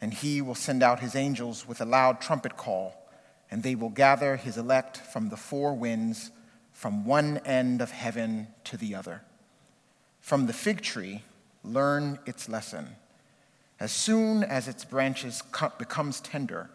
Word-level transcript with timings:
And 0.00 0.14
he 0.14 0.40
will 0.40 0.54
send 0.54 0.82
out 0.82 1.00
his 1.00 1.16
angels 1.16 1.66
with 1.66 1.80
a 1.80 1.84
loud 1.84 2.20
trumpet 2.20 2.56
call, 2.56 2.94
and 3.50 3.62
they 3.62 3.74
will 3.74 3.88
gather 3.88 4.36
his 4.36 4.56
elect 4.56 4.96
from 4.96 5.28
the 5.28 5.36
four 5.36 5.74
winds, 5.74 6.30
from 6.72 7.04
one 7.04 7.38
end 7.38 7.80
of 7.80 7.90
heaven 7.90 8.48
to 8.64 8.76
the 8.76 8.94
other. 8.94 9.22
From 10.20 10.46
the 10.46 10.52
fig 10.52 10.82
tree, 10.82 11.22
learn 11.64 12.18
its 12.26 12.48
lesson. 12.48 12.96
As 13.80 13.92
soon 13.92 14.42
as 14.44 14.68
its 14.68 14.84
branches 14.84 15.42
becomes 15.78 16.20
tender 16.20 16.70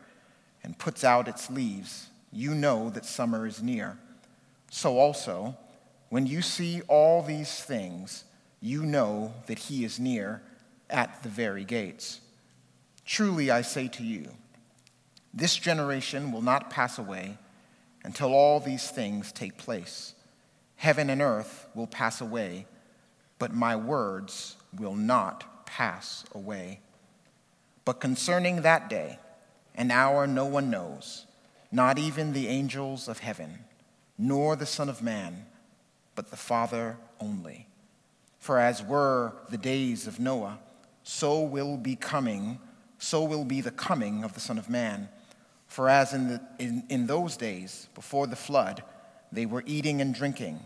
and 0.64 0.78
puts 0.78 1.04
out 1.04 1.28
its 1.28 1.50
leaves, 1.50 2.08
you 2.32 2.56
know 2.56 2.90
that 2.90 3.06
summer 3.06 3.46
is 3.46 3.62
near. 3.62 3.98
So 4.72 4.98
also, 4.98 5.56
when 6.10 6.26
you 6.26 6.42
see 6.42 6.82
all 6.88 7.22
these 7.22 7.62
things, 7.62 8.24
you 8.62 8.84
know 8.86 9.34
that 9.48 9.60
he 9.60 9.84
is 9.84 10.00
near 10.00 10.42
at 10.90 11.22
the 11.24 11.30
very 11.30 11.64
gates. 11.66 12.22
Truly 13.06 13.52
I 13.52 13.62
say 13.62 13.88
to 13.90 14.04
you, 14.04 14.30
this 15.34 15.56
generation 15.56 16.32
will 16.32 16.42
not 16.42 16.70
pass 16.70 16.98
away 16.98 17.38
until 18.04 18.34
all 18.34 18.60
these 18.60 18.90
things 18.90 19.32
take 19.32 19.58
place. 19.58 20.14
Heaven 20.76 21.10
and 21.10 21.22
earth 21.22 21.68
will 21.74 21.88
pass 21.88 22.22
away, 22.22 22.68
but 23.40 23.54
my 23.54 23.76
words 23.76 24.58
will 24.78 24.96
not 24.96 25.66
pass 25.66 26.24
away. 26.36 26.82
But 27.86 28.00
concerning 28.00 28.62
that 28.62 28.90
day, 28.90 29.20
an 29.76 29.92
hour 29.92 30.28
no 30.28 30.46
one 30.46 30.70
knows, 30.70 31.26
not 31.72 31.98
even 31.98 32.34
the 32.34 32.48
angels 32.48 33.08
of 33.08 33.20
heaven, 33.20 33.66
nor 34.18 34.56
the 34.56 34.66
Son 34.66 34.88
of 34.88 35.02
Man, 35.02 35.46
but 36.16 36.30
the 36.30 36.38
Father 36.38 36.98
only. 37.20 37.68
For 38.40 38.60
as 38.60 38.84
were 38.84 39.34
the 39.50 39.58
days 39.58 40.06
of 40.06 40.20
Noah, 40.20 40.60
so 41.04 41.42
will 41.42 41.78
be 41.78 41.96
coming 41.96 42.60
so 43.04 43.22
will 43.22 43.44
be 43.44 43.60
the 43.60 43.70
coming 43.70 44.24
of 44.24 44.34
the 44.34 44.40
Son 44.40 44.58
of 44.58 44.70
Man. 44.70 45.10
For 45.68 45.90
as 45.90 46.14
in, 46.14 46.30
the, 46.30 46.42
in, 46.58 46.86
in 46.90 47.06
those 47.06 47.36
days, 47.36 47.90
before 47.96 48.28
the 48.28 48.38
flood, 48.38 48.82
they 49.30 49.46
were 49.46 49.62
eating 49.66 50.00
and 50.00 50.16
drinking, 50.16 50.62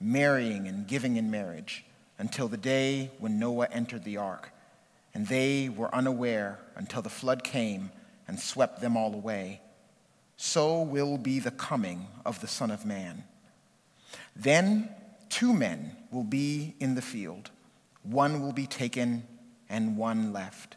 marrying 0.00 0.66
and 0.66 0.86
giving 0.86 1.16
in 1.16 1.30
marriage, 1.30 1.84
until 2.18 2.48
the 2.48 2.56
day 2.56 3.10
when 3.18 3.38
Noah 3.38 3.68
entered 3.70 4.04
the 4.04 4.16
ark. 4.16 4.50
And 5.12 5.28
they 5.28 5.68
were 5.68 5.94
unaware 5.94 6.58
until 6.74 7.02
the 7.02 7.10
flood 7.10 7.44
came 7.44 7.90
and 8.26 8.40
swept 8.40 8.80
them 8.80 8.96
all 8.96 9.12
away. 9.12 9.60
So 10.38 10.80
will 10.80 11.18
be 11.18 11.38
the 11.38 11.50
coming 11.50 12.06
of 12.24 12.40
the 12.40 12.48
Son 12.48 12.70
of 12.70 12.86
Man. 12.86 13.24
Then 14.34 14.88
two 15.28 15.52
men 15.52 15.94
will 16.10 16.24
be 16.24 16.76
in 16.80 16.94
the 16.94 17.02
field, 17.02 17.50
one 18.02 18.40
will 18.40 18.52
be 18.52 18.66
taken 18.66 19.24
and 19.68 19.98
one 19.98 20.32
left. 20.32 20.76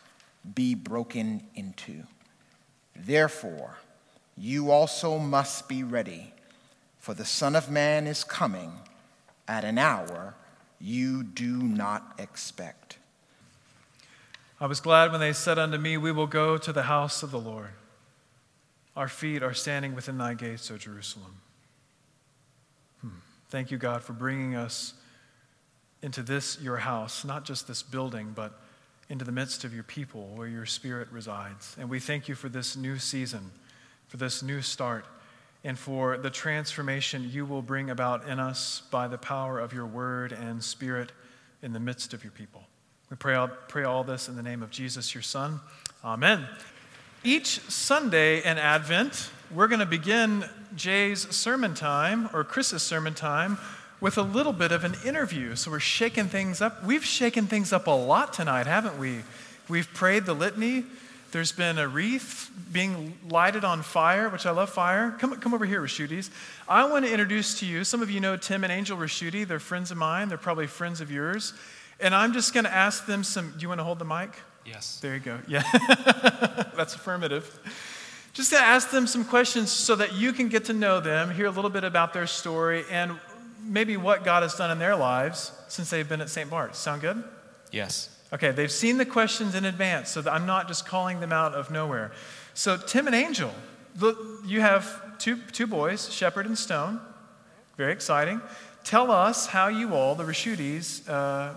be 0.55 0.75
broken 0.75 1.43
into. 1.55 2.03
Therefore, 2.95 3.77
you 4.37 4.71
also 4.71 5.17
must 5.17 5.67
be 5.67 5.83
ready, 5.83 6.33
for 6.99 7.13
the 7.13 7.25
Son 7.25 7.55
of 7.55 7.69
Man 7.69 8.07
is 8.07 8.23
coming 8.23 8.73
at 9.47 9.63
an 9.63 9.77
hour 9.77 10.35
you 10.79 11.23
do 11.23 11.57
not 11.57 12.15
expect. 12.17 12.97
I 14.59 14.65
was 14.67 14.79
glad 14.79 15.11
when 15.11 15.19
they 15.19 15.33
said 15.33 15.57
unto 15.57 15.77
me, 15.77 15.97
We 15.97 16.11
will 16.11 16.27
go 16.27 16.57
to 16.57 16.73
the 16.73 16.83
house 16.83 17.23
of 17.23 17.31
the 17.31 17.39
Lord. 17.39 17.69
Our 18.95 19.07
feet 19.07 19.41
are 19.41 19.53
standing 19.53 19.95
within 19.95 20.17
thy 20.17 20.33
gates, 20.33 20.69
O 20.69 20.77
Jerusalem. 20.77 21.37
Hmm. 23.01 23.09
Thank 23.49 23.71
you, 23.71 23.77
God, 23.77 24.03
for 24.03 24.13
bringing 24.13 24.55
us 24.55 24.93
into 26.01 26.21
this, 26.21 26.59
your 26.61 26.77
house, 26.77 27.23
not 27.23 27.45
just 27.45 27.67
this 27.67 27.83
building, 27.83 28.33
but 28.35 28.60
into 29.11 29.25
the 29.25 29.31
midst 29.31 29.65
of 29.65 29.73
your 29.73 29.83
people 29.83 30.31
where 30.35 30.47
your 30.47 30.65
spirit 30.65 31.09
resides. 31.11 31.75
And 31.77 31.89
we 31.89 31.99
thank 31.99 32.29
you 32.29 32.33
for 32.33 32.47
this 32.47 32.77
new 32.77 32.97
season, 32.97 33.51
for 34.07 34.15
this 34.15 34.41
new 34.41 34.61
start, 34.61 35.05
and 35.65 35.77
for 35.77 36.17
the 36.17 36.29
transformation 36.29 37.29
you 37.29 37.45
will 37.45 37.61
bring 37.61 37.89
about 37.89 38.25
in 38.25 38.39
us 38.39 38.83
by 38.89 39.09
the 39.09 39.17
power 39.17 39.59
of 39.59 39.73
your 39.73 39.85
word 39.85 40.31
and 40.31 40.63
spirit 40.63 41.11
in 41.61 41.73
the 41.73 41.79
midst 41.79 42.13
of 42.13 42.23
your 42.23 42.31
people. 42.31 42.63
We 43.09 43.17
pray, 43.17 43.45
pray 43.67 43.83
all 43.83 44.05
this 44.05 44.29
in 44.29 44.37
the 44.37 44.43
name 44.43 44.63
of 44.63 44.71
Jesus, 44.71 45.13
your 45.13 45.21
Son. 45.21 45.59
Amen. 46.05 46.47
Each 47.21 47.59
Sunday 47.69 48.41
in 48.41 48.57
Advent, 48.57 49.29
we're 49.53 49.67
going 49.67 49.81
to 49.81 49.85
begin 49.85 50.45
Jay's 50.73 51.29
sermon 51.35 51.73
time 51.73 52.29
or 52.31 52.45
Chris's 52.45 52.81
sermon 52.81 53.13
time 53.13 53.57
with 54.01 54.17
a 54.17 54.23
little 54.23 54.51
bit 54.51 54.71
of 54.71 54.83
an 54.83 54.95
interview. 55.05 55.55
So 55.55 55.71
we're 55.71 55.79
shaking 55.79 56.25
things 56.25 56.59
up. 56.59 56.83
We've 56.83 57.05
shaken 57.05 57.45
things 57.45 57.71
up 57.71 57.87
a 57.87 57.91
lot 57.91 58.33
tonight, 58.33 58.65
haven't 58.65 58.97
we? 58.97 59.19
We've 59.69 59.87
prayed 59.93 60.25
the 60.25 60.33
litany. 60.33 60.83
There's 61.31 61.53
been 61.53 61.77
a 61.77 61.87
wreath 61.87 62.51
being 62.73 63.17
lighted 63.29 63.63
on 63.63 63.83
fire, 63.83 64.27
which 64.27 64.45
I 64.45 64.51
love 64.51 64.69
fire. 64.69 65.15
Come, 65.17 65.39
come 65.39 65.53
over 65.53 65.65
here, 65.65 65.81
Rashutis. 65.81 66.29
I 66.67 66.83
want 66.89 67.05
to 67.05 67.11
introduce 67.11 67.59
to 67.59 67.65
you, 67.65 67.85
some 67.85 68.01
of 68.01 68.11
you 68.11 68.19
know 68.19 68.35
Tim 68.35 68.65
and 68.65 68.73
Angel 68.73 68.97
Rashuti. 68.97 69.47
They're 69.47 69.59
friends 69.59 69.91
of 69.91 69.97
mine. 69.97 70.27
They're 70.27 70.37
probably 70.37 70.67
friends 70.67 70.99
of 70.99 71.09
yours. 71.09 71.53
And 72.01 72.13
I'm 72.13 72.33
just 72.33 72.53
going 72.53 72.65
to 72.65 72.73
ask 72.73 73.05
them 73.05 73.23
some. 73.23 73.51
Do 73.51 73.59
you 73.59 73.69
want 73.69 73.79
to 73.79 73.85
hold 73.85 73.99
the 73.99 74.05
mic? 74.05 74.31
Yes. 74.65 74.99
There 74.99 75.13
you 75.13 75.21
go. 75.21 75.39
Yeah. 75.47 75.63
That's 76.75 76.95
affirmative. 76.95 77.59
Just 78.33 78.51
to 78.51 78.59
ask 78.59 78.89
them 78.89 79.07
some 79.07 79.23
questions 79.23 79.71
so 79.71 79.95
that 79.95 80.13
you 80.15 80.33
can 80.33 80.49
get 80.49 80.65
to 80.65 80.73
know 80.73 80.99
them, 80.99 81.31
hear 81.31 81.45
a 81.45 81.51
little 81.51 81.69
bit 81.69 81.83
about 81.83 82.13
their 82.13 82.27
story, 82.27 82.83
and 82.89 83.17
maybe 83.63 83.97
what 83.97 84.23
God 84.23 84.43
has 84.43 84.55
done 84.55 84.71
in 84.71 84.79
their 84.79 84.95
lives 84.95 85.51
since 85.67 85.89
they've 85.89 86.07
been 86.07 86.21
at 86.21 86.29
St. 86.29 86.49
Bart's. 86.49 86.79
Sound 86.79 87.01
good? 87.01 87.23
Yes. 87.71 88.09
Okay, 88.33 88.51
they've 88.51 88.71
seen 88.71 88.97
the 88.97 89.05
questions 89.05 89.55
in 89.55 89.65
advance, 89.65 90.09
so 90.09 90.23
I'm 90.29 90.45
not 90.45 90.67
just 90.67 90.85
calling 90.85 91.19
them 91.19 91.33
out 91.33 91.53
of 91.53 91.69
nowhere. 91.69 92.11
So, 92.53 92.77
Tim 92.77 93.07
and 93.07 93.15
Angel, 93.15 93.53
look, 93.99 94.17
you 94.45 94.61
have 94.61 95.17
two, 95.17 95.37
two 95.51 95.67
boys, 95.67 96.11
Shepherd 96.11 96.45
and 96.45 96.57
Stone. 96.57 97.01
Very 97.77 97.91
exciting. 97.91 98.41
Tell 98.83 99.11
us 99.11 99.47
how 99.47 99.67
you 99.67 99.93
all, 99.93 100.15
the 100.15 100.23
Rashutis, 100.23 101.07
uh, 101.09 101.53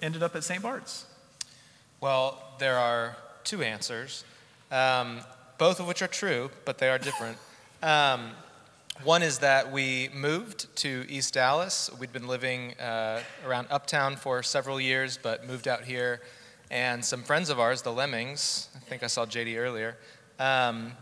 ended 0.00 0.22
up 0.22 0.34
at 0.34 0.44
St. 0.44 0.62
Bart's. 0.62 1.06
Well, 2.00 2.42
there 2.58 2.76
are 2.76 3.16
two 3.44 3.62
answers, 3.62 4.24
um, 4.70 5.20
both 5.56 5.78
of 5.78 5.86
which 5.86 6.02
are 6.02 6.08
true, 6.08 6.50
but 6.64 6.78
they 6.78 6.88
are 6.88 6.98
different. 6.98 7.38
Um, 7.82 8.32
one 9.04 9.22
is 9.22 9.38
that 9.38 9.72
we 9.72 10.10
moved 10.14 10.74
to 10.76 11.04
East 11.08 11.34
Dallas. 11.34 11.90
We'd 11.98 12.12
been 12.12 12.28
living 12.28 12.74
uh, 12.78 13.20
around 13.44 13.66
Uptown 13.68 14.14
for 14.14 14.44
several 14.44 14.80
years, 14.80 15.18
but 15.20 15.44
moved 15.44 15.66
out 15.66 15.82
here. 15.82 16.20
And 16.70 17.04
some 17.04 17.22
friends 17.22 17.50
of 17.50 17.58
ours, 17.58 17.82
the 17.82 17.92
Lemmings, 17.92 18.68
I 18.76 18.78
think 18.78 19.02
I 19.02 19.08
saw 19.08 19.26
JD 19.26 19.56
earlier, 19.58 19.96
um, 20.38 20.92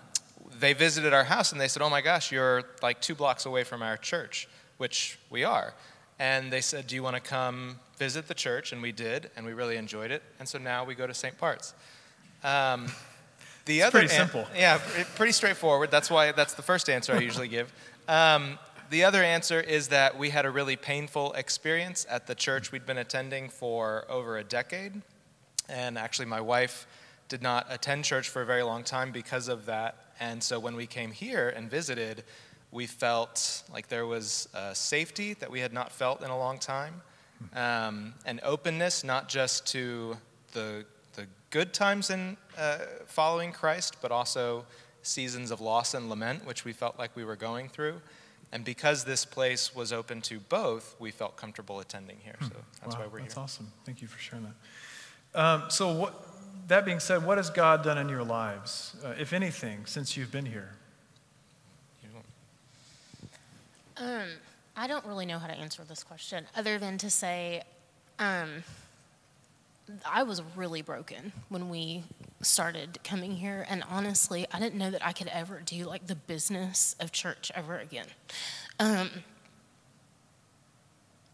they 0.59 0.73
visited 0.73 1.13
our 1.13 1.25
house 1.25 1.53
and 1.53 1.61
they 1.61 1.69
said, 1.69 1.83
Oh 1.83 1.91
my 1.91 2.01
gosh, 2.01 2.33
you're 2.33 2.63
like 2.83 3.03
two 3.03 3.15
blocks 3.15 3.45
away 3.45 3.65
from 3.65 3.83
our 3.83 3.99
church, 3.99 4.49
which 4.79 5.19
we 5.29 5.45
are. 5.45 5.75
And 6.19 6.51
they 6.51 6.61
said, 6.63 6.87
Do 6.87 6.95
you 6.95 7.03
want 7.03 7.17
to 7.17 7.23
come 7.23 7.81
visit 7.99 8.29
the 8.29 8.35
church? 8.35 8.73
And 8.73 8.81
we 8.81 8.93
did, 8.93 9.31
and 9.37 9.45
we 9.45 9.53
really 9.53 9.77
enjoyed 9.77 10.11
it. 10.11 10.23
And 10.39 10.49
so 10.49 10.59
now 10.59 10.85
we 10.85 10.95
go 10.95 11.07
to 11.07 11.15
St. 11.15 11.37
Bart's. 11.39 11.75
Um, 12.43 12.87
the 13.65 13.79
it's 13.79 13.87
other 13.87 13.99
pretty 14.01 14.15
an- 14.15 14.21
simple. 14.29 14.47
Yeah, 14.57 14.81
pretty 15.17 15.33
straightforward. 15.33 15.91
That's 15.91 16.11
why 16.11 16.33
that's 16.33 16.55
the 16.55 16.63
first 16.63 16.89
answer 16.89 17.13
I 17.15 17.21
usually 17.21 17.49
give. 17.49 17.73
Um, 18.09 18.59
the 18.91 19.05
other 19.05 19.23
answer 19.23 19.61
is 19.61 19.89
that 19.89 20.19
we 20.19 20.31
had 20.31 20.47
a 20.47 20.51
really 20.51 20.77
painful 20.77 21.33
experience 21.35 22.07
at 22.11 22.27
the 22.27 22.35
church 22.35 22.73
we'd 22.73 22.87
been 22.87 22.99
attending 22.99 23.49
for 23.49 24.05
over 24.09 24.37
a 24.39 24.45
decade. 24.45 25.01
And 25.69 25.97
actually, 25.97 26.27
my 26.27 26.41
wife 26.41 26.87
did 27.29 27.43
not 27.43 27.67
attend 27.71 28.05
church 28.05 28.29
for 28.29 28.43
a 28.43 28.47
very 28.47 28.65
long 28.65 28.83
time 28.83 29.13
because 29.13 29.47
of 29.47 29.67
that 29.67 30.11
and 30.21 30.43
so 30.43 30.61
when 30.61 30.77
we 30.77 30.87
came 30.87 31.11
here 31.11 31.49
and 31.49 31.71
visited, 31.71 32.25
we 32.71 32.87
felt 32.87 33.63
like 33.73 33.89
there 33.89 34.07
was 34.07 34.49
safety 34.75 35.33
that 35.35 35.51
we 35.51 35.61
had 35.61 35.73
not 35.73 35.91
felt 35.91 36.23
in 36.23 36.31
a 36.31 36.39
long 36.39 36.59
time, 36.59 37.01
um, 37.57 38.13
an 38.27 38.39
openness 38.43 39.03
not 39.03 39.31
just 39.31 39.67
to 39.69 40.17
the, 40.53 40.85
the 41.00 41.00
good 41.51 41.75
times 41.75 42.11
in 42.11 42.37
uh, 42.57 42.79
following 43.07 43.53
Christ, 43.53 43.97
but 44.01 44.11
also 44.11 44.65
seasons 45.03 45.51
of 45.51 45.61
loss 45.61 45.95
and 45.95 46.09
lament, 46.09 46.47
which 46.47 46.65
we 46.65 46.73
felt 46.73 46.99
like 46.99 47.15
we 47.17 47.25
were 47.25 47.37
going 47.37 47.69
through. 47.69 48.01
And 48.53 48.65
because 48.65 49.05
this 49.05 49.25
place 49.25 49.75
was 49.75 49.93
open 49.93 50.21
to 50.23 50.41
both, 50.41 50.97
we 50.99 51.11
felt 51.11 51.37
comfortable 51.37 51.79
attending 51.81 52.19
here. 52.23 52.37
So 52.41 52.49
that's 52.83 52.95
wow, 52.97 53.03
why 53.03 53.07
we're 53.07 53.21
that's 53.21 53.35
here. 53.35 53.43
That's 53.43 53.55
awesome. 53.55 53.73
Thank 53.85 54.03
you 54.03 54.09
for 54.09 54.19
sharing 54.19 54.45
that. 54.45 55.41
Um, 55.41 55.65
so, 55.69 55.93
what, 55.93 56.27
that 56.67 56.85
being 56.85 56.99
said, 56.99 57.25
what 57.25 57.37
has 57.37 57.51
God 57.51 57.85
done 57.85 57.99
in 57.99 58.09
your 58.09 58.25
lives, 58.25 58.97
uh, 59.05 59.15
if 59.19 59.33
anything, 59.33 59.87
since 59.87 60.17
you've 60.17 60.33
been 60.33 60.47
here? 60.47 60.73
Um, 64.01 64.29
I 64.77 64.87
don't 64.87 65.05
really 65.05 65.27
know 65.27 65.39
how 65.39 65.47
to 65.47 65.53
answer 65.53 65.85
this 65.85 66.03
question 66.03 66.47
other 66.57 66.79
than 66.79 66.97
to 66.99 67.11
say 67.11 67.63
um, 68.19 68.65
I 70.05 70.23
was 70.23 70.43
really 70.57 70.83
broken 70.83 71.33
when 71.49 71.69
we 71.69 72.05
started 72.43 72.99
coming 73.05 73.33
here. 73.33 73.67
And 73.69 73.85
honestly, 73.89 74.47
I 74.53 74.59
didn't 74.59 74.79
know 74.79 74.91
that 74.91 75.05
I 75.05 75.13
could 75.13 75.29
ever 75.29 75.61
do 75.61 75.85
like 75.85 76.07
the 76.07 76.15
business 76.15 76.97
of 77.01 77.13
church 77.13 77.51
ever 77.55 77.79
again. 77.79 78.07
Um, 78.79 79.11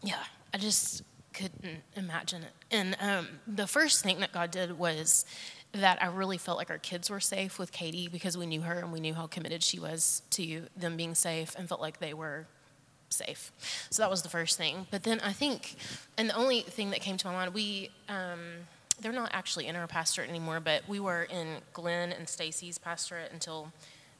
yeah, 0.03 0.23
I 0.53 0.57
just 0.57 1.03
couldn't 1.33 1.83
imagine 1.95 2.43
it. 2.43 2.53
And 2.71 2.97
um, 2.99 3.27
the 3.47 3.67
first 3.67 4.03
thing 4.03 4.19
that 4.19 4.31
God 4.31 4.51
did 4.51 4.77
was 4.77 5.25
that 5.73 6.01
I 6.01 6.07
really 6.07 6.37
felt 6.37 6.57
like 6.57 6.69
our 6.69 6.77
kids 6.77 7.09
were 7.09 7.19
safe 7.19 7.59
with 7.59 7.71
Katie 7.71 8.07
because 8.07 8.37
we 8.37 8.45
knew 8.45 8.61
her 8.61 8.79
and 8.79 8.91
we 8.91 8.99
knew 8.99 9.13
how 9.13 9.27
committed 9.27 9.61
she 9.61 9.79
was 9.79 10.23
to 10.31 10.63
them 10.75 10.97
being 10.97 11.13
safe 11.13 11.55
and 11.57 11.67
felt 11.67 11.81
like 11.81 11.99
they 11.99 12.13
were 12.13 12.47
safe. 13.17 13.51
So 13.89 14.01
that 14.01 14.09
was 14.09 14.21
the 14.21 14.29
first 14.29 14.57
thing. 14.57 14.87
But 14.91 15.03
then 15.03 15.19
I 15.19 15.33
think, 15.33 15.75
and 16.17 16.29
the 16.29 16.35
only 16.35 16.61
thing 16.61 16.91
that 16.91 17.01
came 17.01 17.17
to 17.17 17.27
my 17.27 17.33
mind, 17.33 17.53
we, 17.53 17.89
um, 18.07 18.39
they're 19.01 19.11
not 19.11 19.31
actually 19.33 19.67
in 19.67 19.75
our 19.75 19.87
pastorate 19.87 20.29
anymore, 20.29 20.59
but 20.59 20.87
we 20.87 20.99
were 20.99 21.23
in 21.23 21.57
Glenn 21.73 22.11
and 22.11 22.27
Stacy's 22.27 22.77
pastorate 22.77 23.31
until 23.31 23.71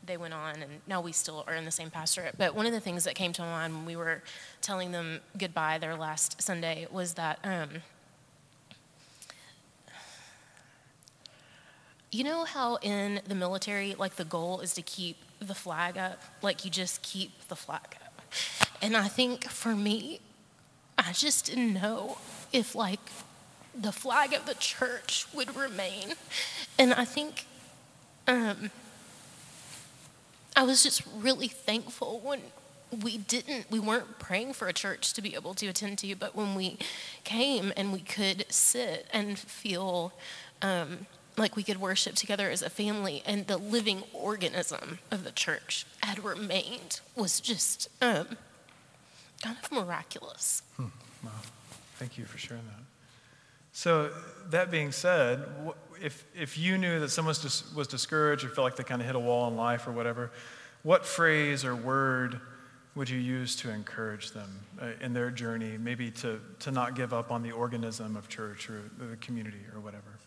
they 0.05 0.17
went 0.17 0.33
on, 0.33 0.55
and 0.61 0.71
now 0.87 1.01
we 1.01 1.11
still 1.11 1.43
are 1.47 1.55
in 1.55 1.65
the 1.65 1.71
same 1.71 1.89
pastorate. 1.89 2.35
But 2.37 2.55
one 2.55 2.65
of 2.65 2.71
the 2.71 2.79
things 2.79 3.03
that 3.05 3.15
came 3.15 3.33
to 3.33 3.41
my 3.41 3.47
mind 3.47 3.73
when 3.73 3.85
we 3.85 3.95
were 3.95 4.21
telling 4.61 4.91
them 4.91 5.21
goodbye 5.37 5.79
their 5.79 5.95
last 5.95 6.41
Sunday 6.41 6.87
was 6.91 7.13
that, 7.15 7.39
um, 7.43 7.69
you 12.11 12.23
know 12.23 12.45
how 12.45 12.77
in 12.77 13.19
the 13.27 13.35
military, 13.35 13.95
like 13.95 14.15
the 14.15 14.23
goal 14.23 14.61
is 14.61 14.73
to 14.75 14.81
keep 14.81 15.17
the 15.39 15.55
flag 15.55 15.97
up, 15.97 16.21
like 16.41 16.63
you 16.63 16.71
just 16.71 17.01
keep 17.01 17.31
the 17.47 17.55
flag 17.55 17.97
up. 18.05 18.21
And 18.81 18.95
I 18.95 19.07
think 19.07 19.49
for 19.49 19.75
me, 19.75 20.19
I 20.97 21.11
just 21.11 21.45
didn't 21.45 21.73
know 21.73 22.17
if 22.51 22.75
like 22.75 22.99
the 23.79 23.91
flag 23.91 24.33
of 24.33 24.45
the 24.45 24.55
church 24.55 25.25
would 25.33 25.55
remain. 25.55 26.13
And 26.79 26.93
I 26.93 27.05
think 27.05 27.45
um, 28.27 28.71
I 30.55 30.63
was 30.63 30.83
just 30.83 31.03
really 31.15 31.47
thankful 31.47 32.19
when 32.23 32.41
we 33.03 33.17
didn't, 33.17 33.69
we 33.69 33.79
weren't 33.79 34.17
praying 34.17 34.53
for 34.53 34.67
a 34.67 34.73
church 34.73 35.13
to 35.13 35.21
be 35.21 35.35
able 35.35 35.53
to 35.55 35.67
attend 35.67 35.97
to, 35.99 36.07
you, 36.07 36.15
but 36.15 36.35
when 36.35 36.55
we 36.55 36.77
came 37.23 37.73
and 37.75 37.91
we 37.91 37.99
could 37.99 38.45
sit 38.49 39.07
and 39.11 39.37
feel 39.37 40.13
um, 40.61 41.05
like 41.37 41.55
we 41.55 41.63
could 41.63 41.79
worship 41.79 42.15
together 42.15 42.49
as 42.49 42.61
a 42.61 42.69
family 42.69 43.21
and 43.25 43.47
the 43.47 43.57
living 43.57 44.03
organism 44.13 44.99
of 45.11 45.23
the 45.23 45.31
church 45.31 45.85
had 46.01 46.23
remained 46.23 47.01
was 47.15 47.39
just 47.39 47.89
um, 48.01 48.37
kind 49.41 49.57
of 49.61 49.71
miraculous. 49.71 50.63
Hmm. 50.75 50.85
Wow. 51.23 51.31
Thank 51.95 52.17
you 52.17 52.25
for 52.25 52.37
sharing 52.37 52.65
that. 52.65 52.83
So, 53.71 54.11
that 54.49 54.71
being 54.71 54.91
said, 54.91 55.45
if, 56.01 56.25
if 56.35 56.57
you 56.57 56.77
knew 56.77 56.99
that 56.99 57.09
someone 57.09 57.35
was, 57.75 57.87
discouraged 57.87 58.43
or 58.43 58.49
felt 58.49 58.65
like 58.65 58.75
they 58.75 58.83
kind 58.83 59.01
of 59.01 59.05
hit 59.05 59.15
a 59.15 59.19
wall 59.19 59.47
in 59.47 59.55
life 59.55 59.87
or 59.87 59.91
whatever, 59.91 60.31
what 60.83 61.05
phrase 61.05 61.63
or 61.63 61.75
word 61.75 62.39
would 62.95 63.09
you 63.09 63.19
use 63.19 63.55
to 63.57 63.69
encourage 63.69 64.31
them 64.31 64.49
uh, 64.81 64.87
in 65.01 65.13
their 65.13 65.29
journey, 65.29 65.77
maybe 65.77 66.09
to, 66.09 66.39
to 66.59 66.71
not 66.71 66.95
give 66.95 67.13
up 67.13 67.31
on 67.31 67.43
the 67.43 67.51
organism 67.51 68.15
of 68.15 68.27
church 68.27 68.69
or 68.69 68.81
the 68.97 69.15
community 69.17 69.61
or 69.73 69.79
whatever? 69.79 70.17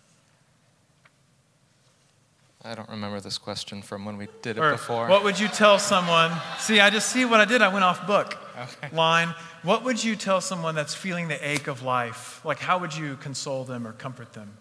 I 2.63 2.75
don't 2.75 2.89
remember 2.91 3.21
this 3.21 3.39
question 3.39 3.81
from 3.81 4.05
when 4.05 4.19
we 4.19 4.29
did 4.43 4.59
it 4.59 4.61
or 4.61 4.73
before. 4.73 5.09
What 5.09 5.25
would 5.25 5.41
you 5.41 5.49
tell 5.49 5.79
someone? 5.79 6.31
See, 6.59 6.79
I 6.79 6.91
just 6.91 7.09
see 7.09 7.25
what 7.25 7.41
I 7.41 7.47
did. 7.47 7.63
I 7.63 7.69
went 7.69 7.85
off 7.85 8.07
book 8.07 8.37
okay. 8.59 8.95
line. 8.95 9.35
What 9.63 9.83
would 9.85 10.03
you 10.05 10.15
tell 10.15 10.43
someone 10.43 10.75
that's 10.75 10.95
feeling 10.95 11.29
the 11.29 11.49
ache 11.49 11.69
of 11.69 11.83
life? 11.83 12.45
Like, 12.45 12.59
how 12.59 12.79
would 12.79 12.95
you 12.95 13.17
console 13.17 13.65
them 13.65 13.87
or 13.87 13.93
comfort 13.93 14.35
them? 14.35 14.53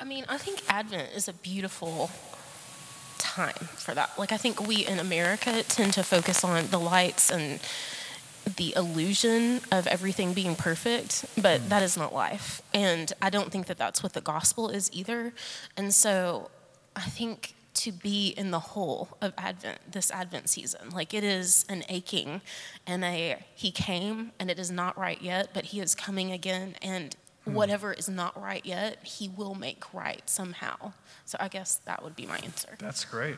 I 0.00 0.04
mean, 0.04 0.24
I 0.28 0.36
think 0.36 0.62
Advent 0.68 1.10
is 1.14 1.28
a 1.28 1.32
beautiful 1.32 2.10
time 3.18 3.54
for 3.54 3.94
that. 3.94 4.10
Like, 4.18 4.32
I 4.32 4.36
think 4.36 4.66
we 4.66 4.84
in 4.84 4.98
America 4.98 5.62
tend 5.62 5.92
to 5.94 6.02
focus 6.02 6.42
on 6.42 6.66
the 6.68 6.78
lights 6.78 7.30
and 7.30 7.60
the 8.54 8.74
illusion 8.76 9.60
of 9.72 9.86
everything 9.86 10.32
being 10.32 10.54
perfect, 10.54 11.24
but 11.36 11.60
mm. 11.60 11.68
that 11.68 11.82
is 11.82 11.96
not 11.96 12.14
life. 12.14 12.62
And 12.72 13.12
I 13.20 13.28
don't 13.28 13.50
think 13.50 13.66
that 13.66 13.76
that's 13.76 14.02
what 14.02 14.12
the 14.12 14.20
gospel 14.20 14.68
is 14.68 14.90
either. 14.92 15.32
And 15.76 15.92
so 15.92 16.50
I 16.94 17.02
think 17.02 17.54
to 17.74 17.92
be 17.92 18.28
in 18.28 18.52
the 18.52 18.60
whole 18.60 19.16
of 19.20 19.34
Advent, 19.36 19.78
this 19.90 20.10
Advent 20.10 20.48
season, 20.48 20.90
like 20.90 21.12
it 21.12 21.24
is 21.24 21.66
an 21.68 21.84
aching 21.88 22.40
and 22.86 23.04
a, 23.04 23.44
he 23.54 23.70
came 23.70 24.32
and 24.38 24.50
it 24.50 24.58
is 24.58 24.70
not 24.70 24.96
right 24.96 25.20
yet, 25.20 25.50
but 25.52 25.66
he 25.66 25.80
is 25.80 25.94
coming 25.94 26.30
again. 26.30 26.76
And 26.80 27.16
mm. 27.46 27.52
whatever 27.52 27.92
is 27.92 28.08
not 28.08 28.40
right 28.40 28.64
yet, 28.64 29.04
he 29.04 29.28
will 29.28 29.56
make 29.56 29.92
right 29.92 30.22
somehow. 30.30 30.92
So 31.24 31.36
I 31.40 31.48
guess 31.48 31.76
that 31.84 32.02
would 32.02 32.14
be 32.14 32.26
my 32.26 32.38
answer. 32.38 32.76
That's 32.78 33.04
great. 33.04 33.36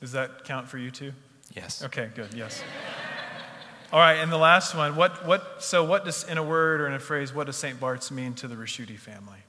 Does 0.00 0.12
that 0.12 0.44
count 0.44 0.68
for 0.68 0.78
you 0.78 0.90
too? 0.90 1.12
Yes. 1.54 1.84
Okay, 1.84 2.08
good. 2.14 2.32
Yes. 2.34 2.62
All 3.92 3.98
right, 3.98 4.14
and 4.14 4.32
the 4.32 4.38
last 4.38 4.74
one. 4.74 4.96
What, 4.96 5.26
what, 5.26 5.62
so, 5.62 5.84
what 5.84 6.06
does, 6.06 6.24
in 6.24 6.38
a 6.38 6.42
word 6.42 6.80
or 6.80 6.86
in 6.86 6.94
a 6.94 6.98
phrase, 6.98 7.34
what 7.34 7.46
does 7.46 7.56
St. 7.56 7.78
Bart's 7.78 8.10
mean 8.10 8.32
to 8.34 8.48
the 8.48 8.54
Raschuti 8.54 8.98
family? 8.98 9.40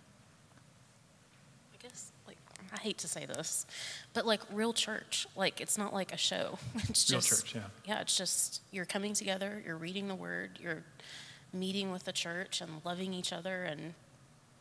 I 1.73 1.77
guess, 1.81 2.11
like, 2.27 2.37
I 2.73 2.77
hate 2.77 2.97
to 2.99 3.07
say 3.07 3.25
this, 3.25 3.65
but 4.13 4.25
like 4.25 4.41
real 4.51 4.73
church. 4.73 5.27
Like, 5.37 5.61
it's 5.61 5.77
not 5.77 5.93
like 5.93 6.11
a 6.11 6.17
show. 6.17 6.59
It's 6.89 7.09
real 7.09 7.21
just, 7.21 7.45
church, 7.45 7.55
yeah. 7.55 7.61
Yeah, 7.85 8.01
it's 8.01 8.17
just 8.17 8.61
you're 8.71 8.85
coming 8.85 9.13
together, 9.13 9.63
you're 9.65 9.77
reading 9.77 10.09
the 10.09 10.15
word, 10.15 10.59
you're 10.61 10.83
meeting 11.53 11.93
with 11.93 12.03
the 12.03 12.11
church 12.11 12.59
and 12.59 12.81
loving 12.83 13.13
each 13.13 13.31
other. 13.31 13.63
And 13.63 13.93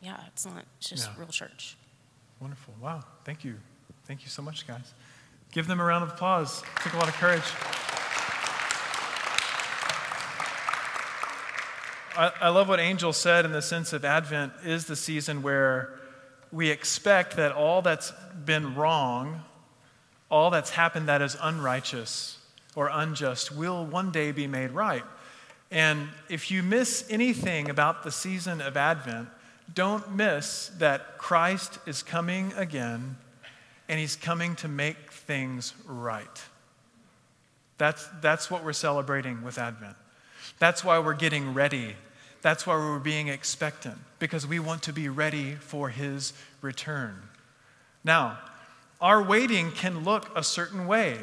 yeah, 0.01 0.21
it's 0.27 0.45
not, 0.45 0.63
it's 0.77 0.89
just 0.89 1.09
yeah. 1.09 1.19
real 1.19 1.27
church. 1.27 1.75
Wonderful. 2.39 2.73
Wow. 2.81 3.03
Thank 3.25 3.43
you. 3.43 3.55
Thank 4.05 4.23
you 4.23 4.29
so 4.29 4.41
much, 4.41 4.65
guys. 4.65 4.93
Give 5.51 5.67
them 5.67 5.81
a 5.81 5.83
round 5.83 6.05
of 6.05 6.11
applause. 6.11 6.61
It 6.61 6.83
took 6.83 6.93
a 6.93 6.97
lot 6.97 7.09
of 7.09 7.15
courage. 7.15 7.43
I, 12.15 12.31
I 12.41 12.49
love 12.49 12.69
what 12.69 12.79
Angel 12.79 13.13
said 13.13 13.45
in 13.45 13.51
the 13.51 13.61
sense 13.61 13.93
of 13.93 14.05
Advent 14.05 14.53
is 14.65 14.85
the 14.85 14.95
season 14.95 15.41
where 15.41 15.99
we 16.51 16.69
expect 16.69 17.35
that 17.37 17.51
all 17.51 17.81
that's 17.81 18.11
been 18.45 18.75
wrong, 18.75 19.41
all 20.29 20.51
that's 20.51 20.69
happened 20.69 21.07
that 21.07 21.21
is 21.21 21.35
unrighteous 21.41 22.37
or 22.75 22.89
unjust, 22.91 23.55
will 23.55 23.85
one 23.85 24.11
day 24.11 24.31
be 24.31 24.47
made 24.47 24.71
right. 24.71 25.03
And 25.71 26.09
if 26.29 26.51
you 26.51 26.61
miss 26.61 27.05
anything 27.09 27.69
about 27.69 28.03
the 28.03 28.11
season 28.11 28.61
of 28.61 28.77
Advent, 28.77 29.29
don't 29.73 30.15
miss 30.15 30.71
that 30.77 31.17
Christ 31.17 31.79
is 31.87 32.03
coming 32.03 32.53
again 32.55 33.17
and 33.89 33.99
he's 33.99 34.15
coming 34.15 34.55
to 34.57 34.67
make 34.67 35.11
things 35.11 35.73
right. 35.87 36.43
That's, 37.79 38.07
that's 38.21 38.51
what 38.51 38.63
we're 38.63 38.73
celebrating 38.73 39.43
with 39.43 39.57
Advent. 39.57 39.95
That's 40.59 40.83
why 40.83 40.99
we're 40.99 41.13
getting 41.13 41.53
ready. 41.53 41.95
That's 42.41 42.67
why 42.67 42.75
we're 42.75 42.99
being 42.99 43.29
expectant, 43.29 43.97
because 44.19 44.45
we 44.45 44.59
want 44.59 44.83
to 44.83 44.93
be 44.93 45.07
ready 45.07 45.55
for 45.55 45.89
his 45.89 46.33
return. 46.61 47.15
Now, 48.03 48.37
our 48.99 49.23
waiting 49.23 49.71
can 49.71 50.03
look 50.03 50.29
a 50.35 50.43
certain 50.43 50.87
way, 50.87 51.17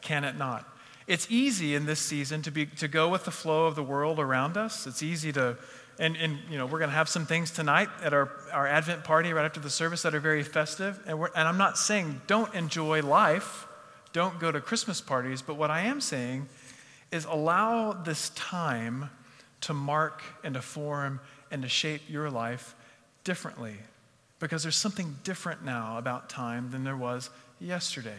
can 0.00 0.24
it 0.24 0.36
not? 0.36 0.66
It's 1.06 1.26
easy 1.30 1.74
in 1.74 1.86
this 1.86 2.00
season 2.00 2.42
to, 2.42 2.50
be, 2.50 2.66
to 2.66 2.88
go 2.88 3.08
with 3.08 3.24
the 3.24 3.30
flow 3.30 3.66
of 3.66 3.74
the 3.74 3.82
world 3.82 4.18
around 4.18 4.56
us. 4.56 4.86
It's 4.86 5.02
easy 5.02 5.32
to, 5.32 5.56
and, 5.98 6.16
and 6.16 6.38
you 6.50 6.58
know, 6.58 6.66
we're 6.66 6.78
going 6.78 6.90
to 6.90 6.96
have 6.96 7.08
some 7.08 7.26
things 7.26 7.50
tonight 7.50 7.88
at 8.02 8.12
our, 8.12 8.30
our 8.52 8.66
Advent 8.66 9.04
party 9.04 9.32
right 9.32 9.44
after 9.44 9.60
the 9.60 9.70
service 9.70 10.02
that 10.02 10.14
are 10.14 10.20
very 10.20 10.42
festive. 10.42 11.00
And, 11.06 11.18
we're, 11.18 11.30
and 11.34 11.46
I'm 11.46 11.58
not 11.58 11.78
saying 11.78 12.20
don't 12.26 12.52
enjoy 12.54 13.02
life, 13.02 13.66
don't 14.12 14.38
go 14.40 14.50
to 14.50 14.60
Christmas 14.60 15.00
parties, 15.00 15.42
but 15.42 15.54
what 15.54 15.70
I 15.70 15.82
am 15.82 16.00
saying 16.00 16.48
is 17.12 17.24
allow 17.24 17.92
this 17.92 18.30
time 18.30 19.10
to 19.62 19.74
mark 19.74 20.22
and 20.44 20.54
to 20.54 20.62
form 20.62 21.20
and 21.50 21.62
to 21.62 21.68
shape 21.68 22.02
your 22.08 22.30
life 22.30 22.74
differently. 23.24 23.76
Because 24.38 24.62
there's 24.62 24.76
something 24.76 25.16
different 25.24 25.64
now 25.64 25.98
about 25.98 26.28
time 26.28 26.70
than 26.70 26.84
there 26.84 26.96
was 26.96 27.30
yesterday. 27.58 28.18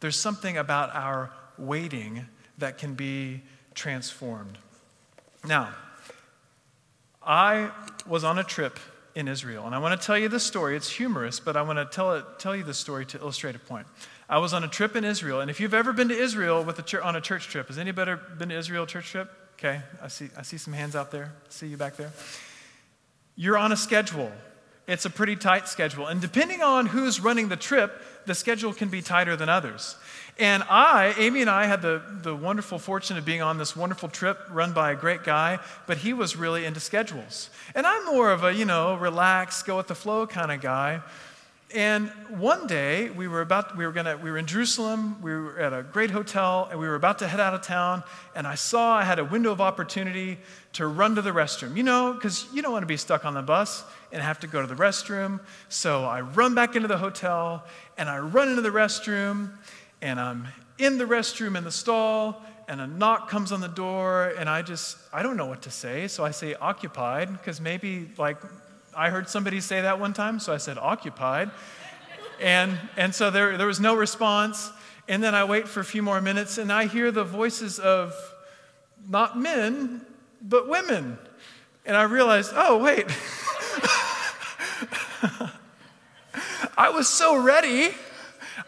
There's 0.00 0.18
something 0.18 0.56
about 0.56 0.94
our 0.94 1.30
waiting 1.56 2.26
that 2.58 2.78
can 2.78 2.94
be 2.94 3.42
transformed. 3.74 4.58
Now, 5.46 5.72
I 7.22 7.70
was 8.06 8.24
on 8.24 8.38
a 8.38 8.44
trip 8.44 8.78
in 9.14 9.28
Israel, 9.28 9.66
and 9.66 9.74
I 9.74 9.78
want 9.78 10.00
to 10.00 10.06
tell 10.06 10.18
you 10.18 10.28
the 10.28 10.40
story. 10.40 10.76
It's 10.76 10.90
humorous, 10.90 11.40
but 11.40 11.56
I 11.56 11.62
want 11.62 11.78
to 11.78 11.84
tell, 11.84 12.14
it, 12.14 12.24
tell 12.38 12.54
you 12.54 12.62
the 12.62 12.74
story 12.74 13.04
to 13.06 13.18
illustrate 13.18 13.54
a 13.54 13.58
point. 13.58 13.86
I 14.28 14.38
was 14.38 14.52
on 14.52 14.62
a 14.62 14.68
trip 14.68 14.94
in 14.94 15.04
Israel, 15.04 15.40
and 15.40 15.50
if 15.50 15.58
you've 15.58 15.72
ever 15.72 15.92
been 15.92 16.08
to 16.08 16.14
Israel 16.14 16.62
with 16.62 16.78
a 16.78 17.02
on 17.02 17.16
a 17.16 17.20
church 17.20 17.48
trip, 17.48 17.68
has 17.68 17.78
anybody 17.78 18.14
been 18.36 18.50
to 18.50 18.58
Israel 18.58 18.84
church 18.84 19.10
trip? 19.10 19.30
Okay, 19.54 19.80
I 20.02 20.08
see, 20.08 20.28
I 20.36 20.42
see 20.42 20.58
some 20.58 20.72
hands 20.72 20.94
out 20.94 21.10
there. 21.10 21.32
I 21.46 21.50
see 21.50 21.66
you 21.66 21.76
back 21.76 21.96
there. 21.96 22.12
You're 23.36 23.56
on 23.56 23.72
a 23.72 23.76
schedule. 23.76 24.30
It's 24.86 25.04
a 25.04 25.10
pretty 25.10 25.36
tight 25.36 25.68
schedule. 25.68 26.06
And 26.06 26.20
depending 26.20 26.62
on 26.62 26.86
who's 26.86 27.20
running 27.20 27.48
the 27.48 27.56
trip, 27.56 28.02
the 28.26 28.34
schedule 28.34 28.72
can 28.72 28.88
be 28.88 29.02
tighter 29.02 29.36
than 29.36 29.48
others. 29.48 29.96
And 30.38 30.62
I, 30.70 31.14
Amy 31.18 31.40
and 31.40 31.50
I, 31.50 31.66
had 31.66 31.82
the, 31.82 32.00
the 32.22 32.34
wonderful 32.34 32.78
fortune 32.78 33.16
of 33.16 33.24
being 33.24 33.42
on 33.42 33.58
this 33.58 33.74
wonderful 33.74 34.08
trip 34.08 34.38
run 34.50 34.72
by 34.72 34.92
a 34.92 34.94
great 34.94 35.24
guy, 35.24 35.58
but 35.86 35.98
he 35.98 36.12
was 36.12 36.36
really 36.36 36.64
into 36.64 36.80
schedules. 36.80 37.50
And 37.74 37.86
I'm 37.86 38.06
more 38.06 38.30
of 38.30 38.44
a, 38.44 38.54
you 38.54 38.64
know, 38.64 38.94
relax, 38.94 39.62
go 39.62 39.76
with 39.76 39.88
the 39.88 39.94
flow 39.94 40.26
kind 40.26 40.52
of 40.52 40.60
guy. 40.60 41.02
And 41.74 42.08
one 42.30 42.66
day 42.66 43.10
we 43.10 43.28
were 43.28 43.42
about 43.42 43.76
we 43.76 43.84
were 43.84 43.92
gonna 43.92 44.16
we 44.16 44.30
were 44.30 44.38
in 44.38 44.46
Jerusalem, 44.46 45.20
we 45.20 45.32
were 45.32 45.58
at 45.58 45.74
a 45.74 45.82
great 45.82 46.10
hotel, 46.10 46.66
and 46.70 46.80
we 46.80 46.88
were 46.88 46.94
about 46.94 47.18
to 47.18 47.28
head 47.28 47.40
out 47.40 47.52
of 47.52 47.60
town, 47.60 48.02
and 48.34 48.46
I 48.46 48.54
saw 48.54 48.96
I 48.96 49.04
had 49.04 49.18
a 49.18 49.24
window 49.24 49.52
of 49.52 49.60
opportunity 49.60 50.38
to 50.72 50.86
run 50.86 51.14
to 51.16 51.22
the 51.22 51.30
restroom. 51.30 51.76
You 51.76 51.82
know, 51.82 52.14
because 52.14 52.46
you 52.54 52.62
don't 52.62 52.72
want 52.72 52.84
to 52.84 52.86
be 52.86 52.96
stuck 52.96 53.26
on 53.26 53.34
the 53.34 53.42
bus 53.42 53.84
and 54.12 54.22
have 54.22 54.40
to 54.40 54.46
go 54.46 54.62
to 54.62 54.66
the 54.66 54.76
restroom. 54.76 55.40
So 55.68 56.06
I 56.06 56.22
run 56.22 56.54
back 56.54 56.74
into 56.74 56.88
the 56.88 56.96
hotel 56.96 57.64
and 57.98 58.08
I 58.08 58.18
run 58.18 58.48
into 58.48 58.62
the 58.62 58.70
restroom, 58.70 59.50
and 60.00 60.18
I'm 60.18 60.48
in 60.78 60.96
the 60.96 61.04
restroom 61.04 61.54
in 61.54 61.64
the 61.64 61.70
stall, 61.70 62.42
and 62.66 62.80
a 62.80 62.86
knock 62.86 63.28
comes 63.28 63.52
on 63.52 63.60
the 63.60 63.68
door, 63.68 64.32
and 64.38 64.48
I 64.48 64.62
just 64.62 64.96
I 65.12 65.22
don't 65.22 65.36
know 65.36 65.46
what 65.46 65.60
to 65.62 65.70
say, 65.70 66.08
so 66.08 66.24
I 66.24 66.30
say 66.30 66.54
occupied, 66.54 67.30
because 67.30 67.60
maybe 67.60 68.10
like 68.16 68.38
I 68.98 69.10
heard 69.10 69.28
somebody 69.28 69.60
say 69.60 69.82
that 69.82 70.00
one 70.00 70.12
time, 70.12 70.40
so 70.40 70.52
I 70.52 70.56
said 70.56 70.76
occupied. 70.76 71.52
and, 72.40 72.76
and 72.96 73.14
so 73.14 73.30
there, 73.30 73.56
there 73.56 73.68
was 73.68 73.78
no 73.78 73.94
response. 73.94 74.72
And 75.06 75.22
then 75.22 75.36
I 75.36 75.44
wait 75.44 75.68
for 75.68 75.78
a 75.78 75.84
few 75.84 76.02
more 76.02 76.20
minutes 76.20 76.58
and 76.58 76.72
I 76.72 76.86
hear 76.86 77.12
the 77.12 77.22
voices 77.22 77.78
of 77.78 78.12
not 79.08 79.38
men, 79.38 80.04
but 80.42 80.68
women. 80.68 81.16
And 81.86 81.96
I 81.96 82.02
realized, 82.02 82.50
oh, 82.56 82.78
wait. 82.78 83.06
I 86.76 86.90
was 86.90 87.06
so 87.06 87.40
ready. 87.40 87.90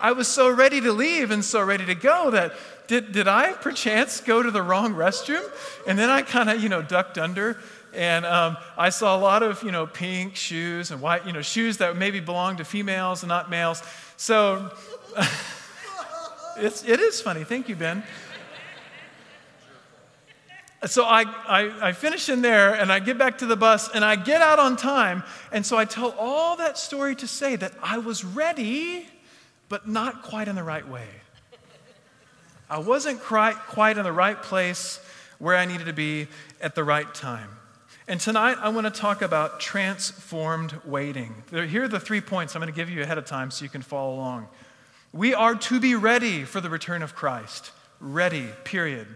I 0.00 0.12
was 0.12 0.28
so 0.28 0.48
ready 0.48 0.80
to 0.80 0.92
leave 0.92 1.32
and 1.32 1.44
so 1.44 1.60
ready 1.60 1.86
to 1.86 1.96
go 1.96 2.30
that 2.30 2.52
did, 2.86 3.10
did 3.10 3.26
I 3.26 3.52
perchance 3.54 4.20
go 4.20 4.44
to 4.44 4.50
the 4.52 4.62
wrong 4.62 4.94
restroom? 4.94 5.42
And 5.88 5.98
then 5.98 6.08
I 6.08 6.22
kind 6.22 6.50
of, 6.50 6.62
you 6.62 6.68
know, 6.68 6.82
ducked 6.82 7.18
under 7.18 7.58
and 7.94 8.24
um, 8.24 8.56
I 8.76 8.90
saw 8.90 9.16
a 9.16 9.20
lot 9.20 9.42
of, 9.42 9.62
you 9.62 9.72
know, 9.72 9.86
pink 9.86 10.36
shoes 10.36 10.90
and 10.90 11.00
white, 11.00 11.26
you 11.26 11.32
know, 11.32 11.42
shoes 11.42 11.78
that 11.78 11.96
maybe 11.96 12.20
belonged 12.20 12.58
to 12.58 12.64
females 12.64 13.22
and 13.22 13.28
not 13.28 13.50
males. 13.50 13.82
So 14.16 14.70
it's, 16.56 16.84
it 16.84 17.00
is 17.00 17.20
funny. 17.20 17.44
Thank 17.44 17.68
you, 17.68 17.76
Ben. 17.76 18.02
So 20.86 21.04
I, 21.04 21.24
I, 21.46 21.88
I 21.88 21.92
finish 21.92 22.30
in 22.30 22.40
there 22.40 22.74
and 22.74 22.90
I 22.90 23.00
get 23.00 23.18
back 23.18 23.38
to 23.38 23.46
the 23.46 23.56
bus 23.56 23.90
and 23.94 24.02
I 24.02 24.16
get 24.16 24.40
out 24.40 24.58
on 24.58 24.76
time. 24.76 25.24
And 25.52 25.66
so 25.66 25.76
I 25.76 25.84
tell 25.84 26.14
all 26.18 26.56
that 26.56 26.78
story 26.78 27.14
to 27.16 27.26
say 27.26 27.56
that 27.56 27.72
I 27.82 27.98
was 27.98 28.24
ready, 28.24 29.06
but 29.68 29.86
not 29.86 30.22
quite 30.22 30.48
in 30.48 30.56
the 30.56 30.62
right 30.62 30.88
way. 30.88 31.06
I 32.70 32.78
wasn't 32.78 33.20
quite, 33.20 33.56
quite 33.56 33.98
in 33.98 34.04
the 34.04 34.12
right 34.12 34.40
place 34.40 35.04
where 35.38 35.56
I 35.56 35.66
needed 35.66 35.86
to 35.86 35.92
be 35.92 36.28
at 36.62 36.74
the 36.74 36.84
right 36.84 37.12
time. 37.12 37.50
And 38.10 38.20
tonight 38.20 38.58
I 38.60 38.70
want 38.70 38.92
to 38.92 39.00
talk 39.00 39.22
about 39.22 39.60
transformed 39.60 40.74
waiting. 40.84 41.44
Here 41.52 41.84
are 41.84 41.88
the 41.88 42.00
three 42.00 42.20
points 42.20 42.56
I'm 42.56 42.60
going 42.60 42.72
to 42.72 42.76
give 42.76 42.90
you 42.90 43.02
ahead 43.02 43.18
of 43.18 43.24
time 43.24 43.52
so 43.52 43.62
you 43.62 43.68
can 43.68 43.82
follow 43.82 44.16
along. 44.16 44.48
We 45.12 45.32
are 45.32 45.54
to 45.54 45.78
be 45.78 45.94
ready 45.94 46.42
for 46.42 46.60
the 46.60 46.68
return 46.68 47.04
of 47.04 47.14
Christ. 47.14 47.70
Ready, 48.00 48.48
period. 48.64 49.06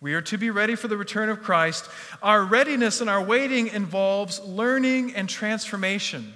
We 0.00 0.14
are 0.14 0.20
to 0.20 0.38
be 0.38 0.50
ready 0.50 0.76
for 0.76 0.86
the 0.86 0.96
return 0.96 1.30
of 1.30 1.42
Christ. 1.42 1.90
Our 2.22 2.44
readiness 2.44 3.00
and 3.00 3.10
our 3.10 3.20
waiting 3.20 3.66
involves 3.66 4.38
learning 4.38 5.16
and 5.16 5.28
transformation. 5.28 6.34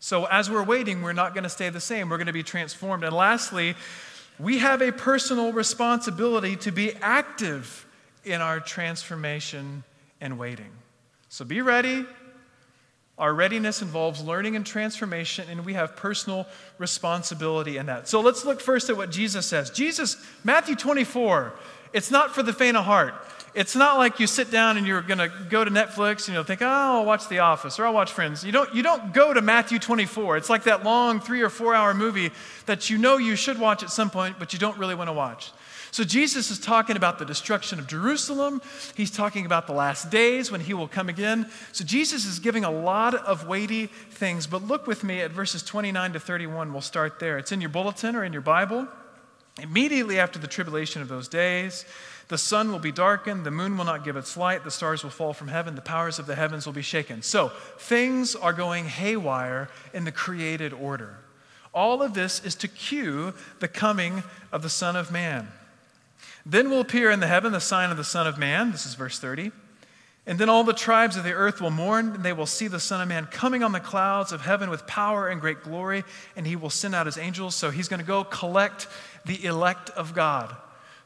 So, 0.00 0.24
as 0.24 0.50
we're 0.50 0.64
waiting, 0.64 1.02
we're 1.02 1.12
not 1.12 1.34
going 1.34 1.44
to 1.44 1.50
stay 1.50 1.68
the 1.68 1.80
same. 1.80 2.08
We're 2.08 2.16
going 2.16 2.28
to 2.28 2.32
be 2.32 2.42
transformed. 2.42 3.04
And 3.04 3.14
lastly, 3.14 3.74
we 4.38 4.56
have 4.56 4.80
a 4.80 4.90
personal 4.90 5.52
responsibility 5.52 6.56
to 6.56 6.72
be 6.72 6.94
active 6.94 7.86
in 8.24 8.40
our 8.40 8.58
transformation 8.58 9.84
and 10.18 10.38
waiting. 10.38 10.70
So 11.34 11.44
be 11.44 11.62
ready. 11.62 12.06
Our 13.18 13.34
readiness 13.34 13.82
involves 13.82 14.22
learning 14.22 14.54
and 14.54 14.64
transformation, 14.64 15.48
and 15.50 15.66
we 15.66 15.72
have 15.72 15.96
personal 15.96 16.46
responsibility 16.78 17.76
in 17.76 17.86
that. 17.86 18.06
So 18.06 18.20
let's 18.20 18.44
look 18.44 18.60
first 18.60 18.88
at 18.88 18.96
what 18.96 19.10
Jesus 19.10 19.44
says. 19.44 19.68
Jesus, 19.70 20.16
Matthew 20.44 20.76
24, 20.76 21.52
it's 21.92 22.12
not 22.12 22.36
for 22.36 22.44
the 22.44 22.52
faint 22.52 22.76
of 22.76 22.84
heart. 22.84 23.14
It's 23.52 23.74
not 23.74 23.98
like 23.98 24.20
you 24.20 24.28
sit 24.28 24.52
down 24.52 24.76
and 24.76 24.86
you're 24.86 25.02
going 25.02 25.18
to 25.18 25.28
go 25.48 25.64
to 25.64 25.72
Netflix 25.72 26.28
and 26.28 26.36
you'll 26.36 26.44
think, 26.44 26.62
oh, 26.62 26.66
I'll 26.68 27.04
watch 27.04 27.28
The 27.28 27.40
Office 27.40 27.80
or 27.80 27.86
I'll 27.86 27.94
watch 27.94 28.12
Friends. 28.12 28.44
You 28.44 28.52
don't, 28.52 28.72
you 28.72 28.84
don't 28.84 29.12
go 29.12 29.34
to 29.34 29.42
Matthew 29.42 29.80
24. 29.80 30.36
It's 30.36 30.50
like 30.50 30.62
that 30.64 30.84
long 30.84 31.18
three 31.18 31.42
or 31.42 31.50
four 31.50 31.74
hour 31.74 31.94
movie 31.94 32.30
that 32.66 32.90
you 32.90 32.96
know 32.96 33.16
you 33.16 33.34
should 33.34 33.58
watch 33.58 33.82
at 33.82 33.90
some 33.90 34.08
point, 34.08 34.38
but 34.38 34.52
you 34.52 34.60
don't 34.60 34.78
really 34.78 34.94
want 34.94 35.08
to 35.08 35.12
watch. 35.12 35.50
So 35.94 36.02
Jesus 36.02 36.50
is 36.50 36.58
talking 36.58 36.96
about 36.96 37.20
the 37.20 37.24
destruction 37.24 37.78
of 37.78 37.86
Jerusalem. 37.86 38.60
He's 38.96 39.12
talking 39.12 39.46
about 39.46 39.68
the 39.68 39.74
last 39.74 40.10
days 40.10 40.50
when 40.50 40.60
he 40.60 40.74
will 40.74 40.88
come 40.88 41.08
again. 41.08 41.48
So 41.70 41.84
Jesus 41.84 42.26
is 42.26 42.40
giving 42.40 42.64
a 42.64 42.70
lot 42.72 43.14
of 43.14 43.46
weighty 43.46 43.86
things. 43.86 44.48
But 44.48 44.66
look 44.66 44.88
with 44.88 45.04
me 45.04 45.20
at 45.20 45.30
verses 45.30 45.62
29 45.62 46.14
to 46.14 46.18
31. 46.18 46.72
We'll 46.72 46.82
start 46.82 47.20
there. 47.20 47.38
It's 47.38 47.52
in 47.52 47.60
your 47.60 47.70
bulletin 47.70 48.16
or 48.16 48.24
in 48.24 48.32
your 48.32 48.42
Bible. 48.42 48.88
Immediately 49.62 50.18
after 50.18 50.40
the 50.40 50.48
tribulation 50.48 51.00
of 51.00 51.06
those 51.06 51.28
days, 51.28 51.84
the 52.26 52.38
sun 52.38 52.72
will 52.72 52.80
be 52.80 52.90
darkened, 52.90 53.46
the 53.46 53.52
moon 53.52 53.78
will 53.78 53.84
not 53.84 54.04
give 54.04 54.16
its 54.16 54.36
light, 54.36 54.64
the 54.64 54.72
stars 54.72 55.04
will 55.04 55.10
fall 55.10 55.32
from 55.32 55.46
heaven, 55.46 55.76
the 55.76 55.80
powers 55.80 56.18
of 56.18 56.26
the 56.26 56.34
heavens 56.34 56.66
will 56.66 56.72
be 56.72 56.82
shaken. 56.82 57.22
So, 57.22 57.50
things 57.78 58.34
are 58.34 58.52
going 58.52 58.86
haywire 58.86 59.68
in 59.92 60.02
the 60.02 60.10
created 60.10 60.72
order. 60.72 61.18
All 61.72 62.02
of 62.02 62.14
this 62.14 62.44
is 62.44 62.56
to 62.56 62.66
cue 62.66 63.32
the 63.60 63.68
coming 63.68 64.24
of 64.50 64.62
the 64.62 64.68
Son 64.68 64.96
of 64.96 65.12
Man. 65.12 65.46
Then 66.46 66.70
will 66.70 66.80
appear 66.80 67.10
in 67.10 67.20
the 67.20 67.26
heaven 67.26 67.52
the 67.52 67.60
sign 67.60 67.90
of 67.90 67.96
the 67.96 68.04
Son 68.04 68.26
of 68.26 68.38
Man. 68.38 68.72
This 68.72 68.86
is 68.86 68.94
verse 68.94 69.18
30. 69.18 69.52
And 70.26 70.38
then 70.38 70.48
all 70.48 70.64
the 70.64 70.72
tribes 70.72 71.16
of 71.16 71.24
the 71.24 71.32
earth 71.32 71.60
will 71.60 71.70
mourn, 71.70 72.14
and 72.14 72.24
they 72.24 72.32
will 72.32 72.46
see 72.46 72.66
the 72.66 72.80
Son 72.80 73.00
of 73.00 73.08
Man 73.08 73.26
coming 73.26 73.62
on 73.62 73.72
the 73.72 73.80
clouds 73.80 74.32
of 74.32 74.40
heaven 74.40 74.70
with 74.70 74.86
power 74.86 75.28
and 75.28 75.40
great 75.40 75.62
glory, 75.62 76.02
and 76.34 76.46
he 76.46 76.56
will 76.56 76.70
send 76.70 76.94
out 76.94 77.06
his 77.06 77.18
angels. 77.18 77.54
So 77.54 77.70
he's 77.70 77.88
going 77.88 78.00
to 78.00 78.06
go 78.06 78.24
collect 78.24 78.88
the 79.26 79.44
elect 79.44 79.90
of 79.90 80.14
God. 80.14 80.56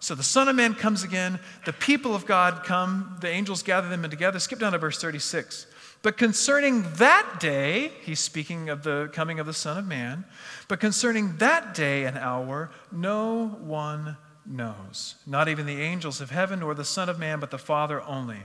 So 0.00 0.14
the 0.14 0.22
Son 0.22 0.48
of 0.48 0.54
Man 0.54 0.74
comes 0.74 1.02
again, 1.02 1.40
the 1.64 1.72
people 1.72 2.14
of 2.14 2.26
God 2.26 2.62
come, 2.62 3.16
the 3.20 3.28
angels 3.28 3.64
gather 3.64 3.88
them 3.88 4.08
together. 4.08 4.38
Skip 4.38 4.60
down 4.60 4.70
to 4.72 4.78
verse 4.78 5.00
36. 5.00 5.66
But 6.02 6.16
concerning 6.16 6.84
that 6.94 7.40
day, 7.40 7.90
he's 8.02 8.20
speaking 8.20 8.68
of 8.68 8.84
the 8.84 9.10
coming 9.12 9.40
of 9.40 9.46
the 9.46 9.52
Son 9.52 9.76
of 9.76 9.86
Man, 9.86 10.24
but 10.68 10.78
concerning 10.78 11.36
that 11.38 11.74
day 11.74 12.04
and 12.04 12.16
hour, 12.16 12.70
no 12.92 13.48
one 13.48 14.16
knows. 14.48 15.16
Not 15.26 15.48
even 15.48 15.66
the 15.66 15.80
angels 15.80 16.20
of 16.20 16.30
heaven 16.30 16.60
nor 16.60 16.74
the 16.74 16.84
Son 16.84 17.08
of 17.08 17.18
Man, 17.18 17.40
but 17.40 17.50
the 17.50 17.58
Father 17.58 18.02
only. 18.02 18.40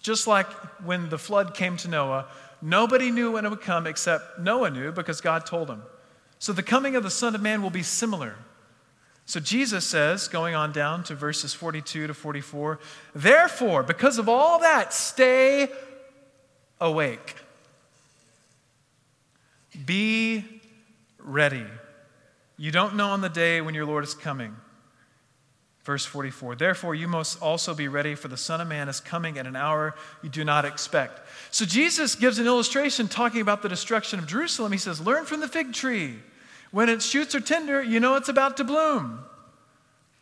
Just 0.00 0.26
like 0.26 0.50
when 0.82 1.10
the 1.10 1.18
flood 1.18 1.54
came 1.54 1.76
to 1.78 1.88
Noah, 1.88 2.26
nobody 2.62 3.10
knew 3.10 3.32
when 3.32 3.44
it 3.44 3.50
would 3.50 3.60
come 3.60 3.86
except 3.86 4.38
Noah 4.38 4.70
knew 4.70 4.92
because 4.92 5.20
God 5.20 5.44
told 5.44 5.68
him. 5.68 5.82
So 6.38 6.52
the 6.52 6.62
coming 6.62 6.96
of 6.96 7.02
the 7.02 7.10
Son 7.10 7.34
of 7.34 7.42
Man 7.42 7.62
will 7.62 7.70
be 7.70 7.82
similar. 7.82 8.36
So 9.26 9.40
Jesus 9.40 9.84
says, 9.84 10.26
going 10.26 10.54
on 10.54 10.72
down 10.72 11.02
to 11.04 11.14
verses 11.14 11.52
42 11.52 12.06
to 12.06 12.14
44, 12.14 12.78
therefore, 13.14 13.82
because 13.82 14.18
of 14.18 14.28
all 14.28 14.60
that, 14.60 14.94
stay 14.94 15.68
awake. 16.80 17.36
Be 19.84 20.62
ready. 21.18 21.66
You 22.58 22.72
don't 22.72 22.96
know 22.96 23.10
on 23.10 23.20
the 23.20 23.28
day 23.28 23.60
when 23.60 23.74
your 23.74 23.86
Lord 23.86 24.04
is 24.04 24.14
coming. 24.14 24.54
Verse 25.84 26.04
44 26.04 26.56
Therefore, 26.56 26.94
you 26.94 27.08
must 27.08 27.40
also 27.40 27.72
be 27.72 27.88
ready, 27.88 28.14
for 28.14 28.28
the 28.28 28.36
Son 28.36 28.60
of 28.60 28.68
Man 28.68 28.90
is 28.90 29.00
coming 29.00 29.38
at 29.38 29.46
an 29.46 29.56
hour 29.56 29.94
you 30.22 30.28
do 30.28 30.44
not 30.44 30.66
expect. 30.66 31.20
So, 31.50 31.64
Jesus 31.64 32.14
gives 32.14 32.38
an 32.38 32.46
illustration 32.46 33.08
talking 33.08 33.40
about 33.40 33.62
the 33.62 33.70
destruction 33.70 34.18
of 34.18 34.26
Jerusalem. 34.26 34.72
He 34.72 34.76
says, 34.76 35.00
Learn 35.00 35.24
from 35.24 35.40
the 35.40 35.48
fig 35.48 35.72
tree. 35.72 36.16
When 36.72 36.90
its 36.90 37.06
shoots 37.06 37.34
are 37.34 37.40
tender, 37.40 37.82
you 37.82 38.00
know 38.00 38.16
it's 38.16 38.28
about 38.28 38.58
to 38.58 38.64
bloom. 38.64 39.20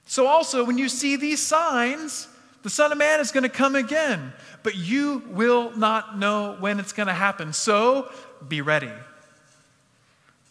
So, 0.05 0.29
also, 0.29 0.63
when 0.63 0.79
you 0.79 0.89
see 0.89 1.17
these 1.17 1.43
signs, 1.43 2.29
the 2.63 2.71
Son 2.71 2.93
of 2.93 2.99
Man 2.99 3.19
is 3.19 3.33
going 3.33 3.43
to 3.43 3.49
come 3.49 3.75
again, 3.75 4.33
but 4.63 4.77
you 4.77 5.25
will 5.31 5.77
not 5.77 6.17
know 6.17 6.57
when 6.61 6.79
it's 6.79 6.93
going 6.93 7.09
to 7.09 7.13
happen. 7.13 7.53
So, 7.53 8.09
be 8.47 8.61
ready. 8.61 8.93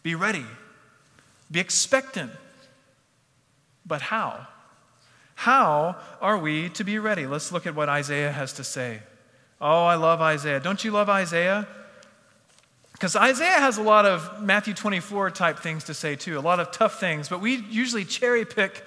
Be 0.03 0.15
ready. 0.15 0.45
Be 1.55 1.61
expectant. 1.61 2.33
But 3.85 4.01
how? 4.01 4.45
How 5.35 5.95
are 6.19 6.37
we 6.37 6.67
to 6.71 6.83
be 6.83 6.99
ready? 6.99 7.27
Let's 7.27 7.49
look 7.49 7.65
at 7.65 7.73
what 7.73 7.87
Isaiah 7.87 8.29
has 8.29 8.51
to 8.55 8.63
say. 8.65 8.99
Oh, 9.61 9.85
I 9.85 9.95
love 9.95 10.19
Isaiah. 10.19 10.59
Don't 10.59 10.83
you 10.83 10.91
love 10.91 11.07
Isaiah? 11.07 11.65
Because 12.91 13.15
Isaiah 13.15 13.61
has 13.61 13.77
a 13.77 13.83
lot 13.83 14.05
of 14.05 14.41
Matthew 14.43 14.73
24 14.73 15.31
type 15.31 15.59
things 15.59 15.85
to 15.85 15.93
say 15.93 16.17
too, 16.17 16.37
a 16.37 16.41
lot 16.41 16.59
of 16.59 16.73
tough 16.73 16.99
things, 16.99 17.29
but 17.29 17.39
we 17.39 17.55
usually 17.69 18.03
cherry 18.03 18.43
pick 18.43 18.83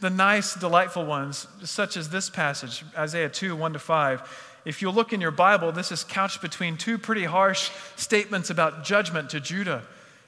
the 0.00 0.10
nice, 0.10 0.54
delightful 0.54 1.06
ones, 1.06 1.46
such 1.64 1.96
as 1.96 2.10
this 2.10 2.28
passage, 2.28 2.84
Isaiah 2.98 3.30
2 3.30 3.56
1 3.56 3.72
to 3.72 3.78
5. 3.78 4.60
If 4.66 4.82
you 4.82 4.90
look 4.90 5.14
in 5.14 5.22
your 5.22 5.30
Bible, 5.30 5.72
this 5.72 5.90
is 5.90 6.04
couched 6.04 6.42
between 6.42 6.76
two 6.76 6.98
pretty 6.98 7.24
harsh 7.24 7.70
statements 7.96 8.50
about 8.50 8.84
judgment 8.84 9.30
to 9.30 9.40
Judah 9.40 9.84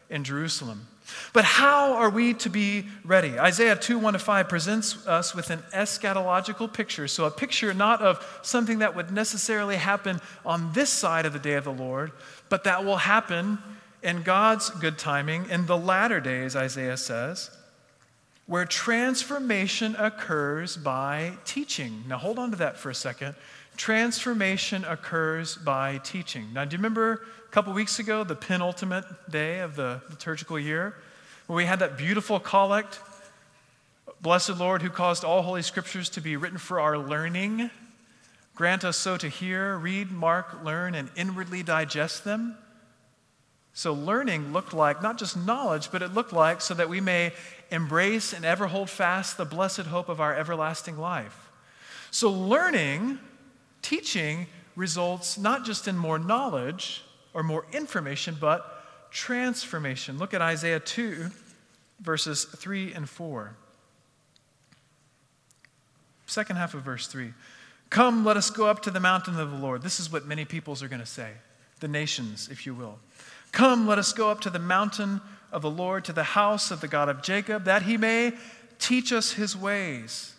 and 0.09 0.25
Jerusalem. 0.25 0.87
But 1.33 1.45
how 1.45 1.95
are 1.95 2.11
we 2.11 2.35
to 2.35 2.51
be 2.51 2.87
ready? 3.05 3.39
Isaiah 3.39 3.77
2 3.77 3.99
1 3.99 4.13
to 4.13 4.19
5 4.19 4.49
presents 4.49 5.07
us 5.07 5.35
with 5.35 5.51
an 5.51 5.61
eschatological 5.75 6.73
picture. 6.73 7.09
So, 7.09 7.25
a 7.25 7.31
picture 7.31 7.73
not 7.75 8.01
of 8.03 8.41
something 8.43 8.81
that 8.81 8.95
would 8.95 9.11
necessarily 9.11 9.77
happen 9.77 10.21
on 10.45 10.73
this 10.73 10.91
side 10.91 11.27
of 11.27 11.33
the 11.33 11.39
day 11.39 11.55
of 11.55 11.65
the 11.65 11.73
Lord, 11.73 12.13
but 12.49 12.65
that 12.65 12.85
will 12.85 12.99
happen 12.99 13.59
in 14.03 14.23
God's 14.23 14.71
good 14.71 14.99
timing 14.99 15.49
in 15.49 15.67
the 15.67 15.77
latter 15.77 16.21
days, 16.21 16.57
Isaiah 16.57 16.97
says, 16.97 17.51
where 18.47 18.65
transformation 18.65 19.95
occurs 19.99 20.77
by 20.77 21.35
teaching. 21.45 22.05
Now, 22.09 22.19
hold 22.19 22.39
on 22.39 22.51
to 22.51 22.57
that 22.57 22.77
for 22.77 22.91
a 22.91 22.95
second. 22.95 23.37
Transformation 23.77 24.85
occurs 24.85 25.57
by 25.57 25.99
teaching. 25.99 26.53
Now, 26.53 26.65
do 26.65 26.75
you 26.75 26.79
remember 26.79 27.23
a 27.47 27.53
couple 27.53 27.73
weeks 27.73 27.99
ago, 27.99 28.25
the 28.25 28.37
penultimate 28.37 29.05
day 29.31 29.61
of 29.61 29.77
the 29.77 30.01
liturgical 30.11 30.59
year, 30.59 30.95
where 31.47 31.57
we 31.57 31.65
had 31.65 31.79
that 31.81 31.97
beautiful 31.97 32.39
collect 32.39 32.99
Blessed 34.23 34.57
Lord, 34.57 34.83
who 34.83 34.89
caused 34.89 35.25
all 35.25 35.43
holy 35.43 35.63
scriptures 35.63 36.09
to 36.11 36.21
be 36.21 36.37
written 36.37 36.59
for 36.59 36.79
our 36.79 36.97
learning, 36.97 37.71
grant 38.55 38.85
us 38.85 38.97
so 38.97 39.17
to 39.17 39.29
hear, 39.29 39.77
read, 39.77 40.13
mark, 40.13 40.63
learn, 40.65 40.95
and 40.95 41.11
inwardly 41.17 41.65
digest 41.65 42.23
them. 42.23 42.57
So, 43.75 43.93
learning 43.93 44.53
looked 44.53 44.73
like 44.73 45.03
not 45.03 45.19
just 45.19 45.37
knowledge, 45.37 45.91
but 45.91 46.03
it 46.03 46.15
looked 46.15 46.33
like 46.33 46.61
so 46.61 46.73
that 46.75 46.89
we 46.89 47.01
may 47.01 47.33
embrace 47.73 48.33
and 48.33 48.45
ever 48.45 48.69
hold 48.69 48.89
fast 48.89 49.37
the 49.37 49.45
blessed 49.45 49.87
hope 49.87 50.09
of 50.09 50.21
our 50.21 50.37
everlasting 50.37 50.99
life. 50.99 51.51
So, 52.13 52.31
learning, 52.31 53.19
teaching, 53.83 54.47
results 54.77 55.37
not 55.37 55.65
just 55.65 55.87
in 55.89 55.97
more 55.97 56.19
knowledge, 56.19 57.05
or 57.35 57.43
more 57.43 57.67
information, 57.73 58.37
but 58.41 58.85
transformation. 59.11 60.19
Look 60.19 60.35
at 60.35 60.41
Isaiah 60.41 60.81
2, 60.81 61.31
verses 62.01 62.45
3 62.45 62.93
and 62.93 63.09
4. 63.09 63.55
Second 66.27 66.57
half 66.57 66.75
of 66.75 66.83
verse 66.83 67.07
3. 67.07 67.33
Come, 67.91 68.25
let 68.25 68.39
us 68.39 68.49
go 68.49 68.67
up 68.67 68.81
to 68.83 68.91
the 68.91 69.01
mountain 69.01 69.39
of 69.39 69.51
the 69.51 69.59
Lord. 69.59 69.83
This 69.83 70.01
is 70.01 70.11
what 70.11 70.27
many 70.27 70.47
peoples 70.47 70.83
are 70.83 70.89
going 70.89 71.01
to 71.01 71.07
say, 71.07 71.31
the 71.81 71.89
nations, 71.89 72.49
if 72.51 72.65
you 72.65 72.75
will. 72.75 72.99
Come, 73.53 73.87
let 73.87 73.99
us 73.99 74.15
go 74.15 74.31
up 74.31 74.41
to 74.43 74.51
the 74.51 74.59
mountain 74.59 75.21
of 75.53 75.61
the 75.61 75.71
Lord, 75.71 76.07
to 76.07 76.13
the 76.15 76.23
house 76.23 76.71
of 76.71 76.81
the 76.81 76.89
God 76.89 77.11
of 77.11 77.23
Jacob, 77.23 77.65
that 77.65 77.83
he 77.83 77.99
may 77.99 78.33
teach 78.79 79.13
us 79.13 79.33
his 79.33 79.55
ways, 79.55 80.35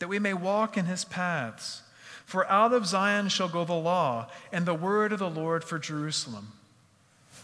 that 0.00 0.08
we 0.08 0.18
may 0.18 0.34
walk 0.34 0.76
in 0.76 0.86
his 0.86 1.04
paths. 1.04 1.82
For 2.30 2.48
out 2.48 2.72
of 2.72 2.86
Zion 2.86 3.28
shall 3.28 3.48
go 3.48 3.64
the 3.64 3.72
law, 3.72 4.28
and 4.52 4.64
the 4.64 4.72
word 4.72 5.10
of 5.10 5.18
the 5.18 5.28
Lord 5.28 5.64
for 5.64 5.80
Jerusalem. 5.80 6.52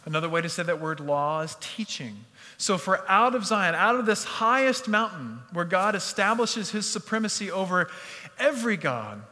Another 0.05 0.29
way 0.29 0.41
to 0.41 0.49
say 0.49 0.63
that 0.63 0.81
word 0.81 1.01
law 1.01 1.41
is 1.41 1.57
teaching. 1.59 2.25
So, 2.57 2.79
for 2.79 3.05
out 3.11 3.35
of 3.35 3.45
Zion, 3.45 3.75
out 3.75 3.97
of 3.97 4.07
this 4.07 4.23
highest 4.23 4.87
mountain 4.87 5.41
where 5.53 5.65
God 5.65 5.97
establishes 5.97 6.71
his 6.71 6.87
supremacy 6.87 7.51
over 7.51 7.91
every 8.39 8.77
God, 8.77 9.23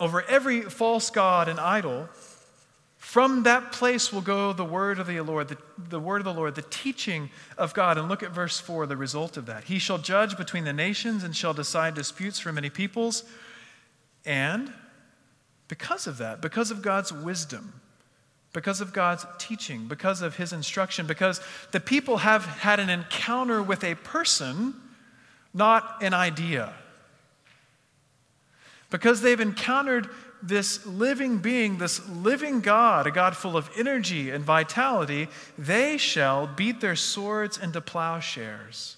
over 0.00 0.22
every 0.22 0.62
false 0.62 1.10
God 1.10 1.50
and 1.50 1.60
idol, 1.60 2.08
from 2.96 3.42
that 3.42 3.72
place 3.72 4.10
will 4.10 4.22
go 4.22 4.54
the 4.54 4.64
word 4.64 4.98
of 4.98 5.08
the 5.08 5.20
Lord, 5.20 5.48
the, 5.48 5.58
the 5.90 6.00
word 6.00 6.22
of 6.22 6.24
the 6.24 6.32
Lord, 6.32 6.54
the 6.54 6.62
teaching 6.62 7.28
of 7.58 7.74
God. 7.74 7.98
And 7.98 8.08
look 8.08 8.22
at 8.22 8.30
verse 8.30 8.58
4, 8.58 8.86
the 8.86 8.96
result 8.96 9.36
of 9.36 9.44
that. 9.44 9.64
He 9.64 9.78
shall 9.78 9.98
judge 9.98 10.38
between 10.38 10.64
the 10.64 10.72
nations 10.72 11.22
and 11.22 11.36
shall 11.36 11.52
decide 11.52 11.92
disputes 11.92 12.38
for 12.38 12.50
many 12.50 12.70
peoples. 12.70 13.24
And 14.30 14.72
because 15.66 16.06
of 16.06 16.18
that, 16.18 16.40
because 16.40 16.70
of 16.70 16.82
God's 16.82 17.12
wisdom, 17.12 17.80
because 18.52 18.80
of 18.80 18.92
God's 18.92 19.26
teaching, 19.38 19.88
because 19.88 20.22
of 20.22 20.36
his 20.36 20.52
instruction, 20.52 21.04
because 21.08 21.40
the 21.72 21.80
people 21.80 22.18
have 22.18 22.44
had 22.44 22.78
an 22.78 22.90
encounter 22.90 23.60
with 23.60 23.82
a 23.82 23.96
person, 23.96 24.74
not 25.52 26.00
an 26.00 26.14
idea. 26.14 26.72
Because 28.88 29.20
they've 29.20 29.40
encountered 29.40 30.08
this 30.40 30.86
living 30.86 31.38
being, 31.38 31.78
this 31.78 32.08
living 32.08 32.60
God, 32.60 33.08
a 33.08 33.10
God 33.10 33.36
full 33.36 33.56
of 33.56 33.68
energy 33.76 34.30
and 34.30 34.44
vitality, 34.44 35.26
they 35.58 35.96
shall 35.98 36.46
beat 36.46 36.80
their 36.80 36.94
swords 36.94 37.58
into 37.58 37.80
plowshares 37.80 38.96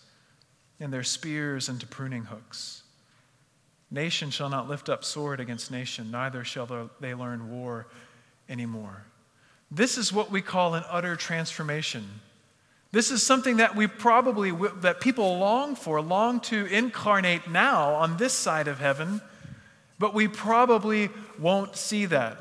and 0.78 0.92
their 0.92 1.02
spears 1.02 1.70
into 1.70 1.86
pruning 1.86 2.24
hooks. 2.24 2.81
Nation 3.92 4.30
shall 4.30 4.48
not 4.48 4.70
lift 4.70 4.88
up 4.88 5.04
sword 5.04 5.38
against 5.38 5.70
nation, 5.70 6.10
neither 6.10 6.44
shall 6.44 6.90
they 6.98 7.14
learn 7.14 7.50
war 7.50 7.86
anymore. 8.48 9.04
This 9.70 9.98
is 9.98 10.12
what 10.12 10.30
we 10.30 10.40
call 10.40 10.74
an 10.74 10.82
utter 10.88 11.14
transformation. 11.14 12.08
This 12.90 13.10
is 13.10 13.22
something 13.22 13.58
that 13.58 13.76
we 13.76 13.86
probably, 13.86 14.50
that 14.80 15.00
people 15.00 15.38
long 15.38 15.74
for, 15.74 16.00
long 16.00 16.40
to 16.40 16.64
incarnate 16.66 17.50
now 17.50 17.94
on 17.94 18.16
this 18.16 18.32
side 18.32 18.66
of 18.66 18.78
heaven, 18.78 19.20
but 19.98 20.14
we 20.14 20.26
probably 20.26 21.10
won't 21.38 21.76
see 21.76 22.06
that. 22.06 22.38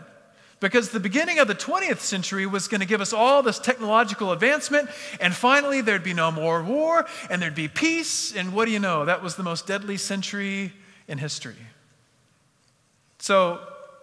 Because 0.61 0.91
the 0.91 0.99
beginning 1.01 1.39
of 1.39 1.49
the 1.49 1.55
20th 1.55 1.99
century 1.99 2.45
was 2.45 2.69
going 2.69 2.81
to 2.81 2.87
give 2.87 3.01
us 3.01 3.11
all 3.11 3.43
this 3.43 3.59
technological 3.59 4.31
advancement, 4.31 4.89
and 5.19 5.33
finally 5.33 5.81
there'd 5.81 6.03
be 6.03 6.13
no 6.13 6.31
more 6.31 6.63
war, 6.63 7.05
and 7.29 7.41
there'd 7.41 7.55
be 7.55 7.67
peace, 7.67 8.33
and 8.33 8.53
what 8.53 8.65
do 8.65 8.71
you 8.71 8.79
know? 8.79 9.03
That 9.03 9.21
was 9.21 9.35
the 9.35 9.43
most 9.43 9.67
deadly 9.67 9.97
century 9.97 10.71
in 11.11 11.17
history. 11.17 11.57
So, 13.19 13.59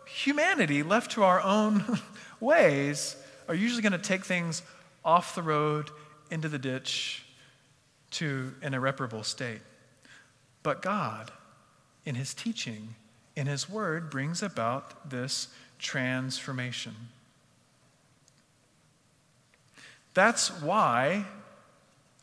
humanity, 0.07 0.83
left 0.83 1.13
to 1.13 1.25
our 1.25 1.41
own 1.41 1.99
ways, 2.41 3.17
are 3.49 3.55
usually 3.55 3.81
going 3.81 3.93
to 3.93 3.99
take 3.99 4.27
things 4.27 4.63
off 5.05 5.35
the 5.35 5.43
road 5.43 5.91
into 6.31 6.51
the 6.51 6.59
ditch 6.59 7.25
to 8.11 8.53
an 8.63 8.75
irreparable 8.75 9.23
state. 9.23 9.63
But 10.63 10.83
God, 10.83 11.33
in 12.05 12.15
His 12.15 12.35
teaching, 12.35 12.95
in 13.35 13.47
His 13.47 13.71
Word, 13.71 14.11
brings 14.11 14.43
about 14.43 15.09
this 15.09 15.49
transformation. 15.79 16.95
That's 20.13 20.51
why 20.61 21.25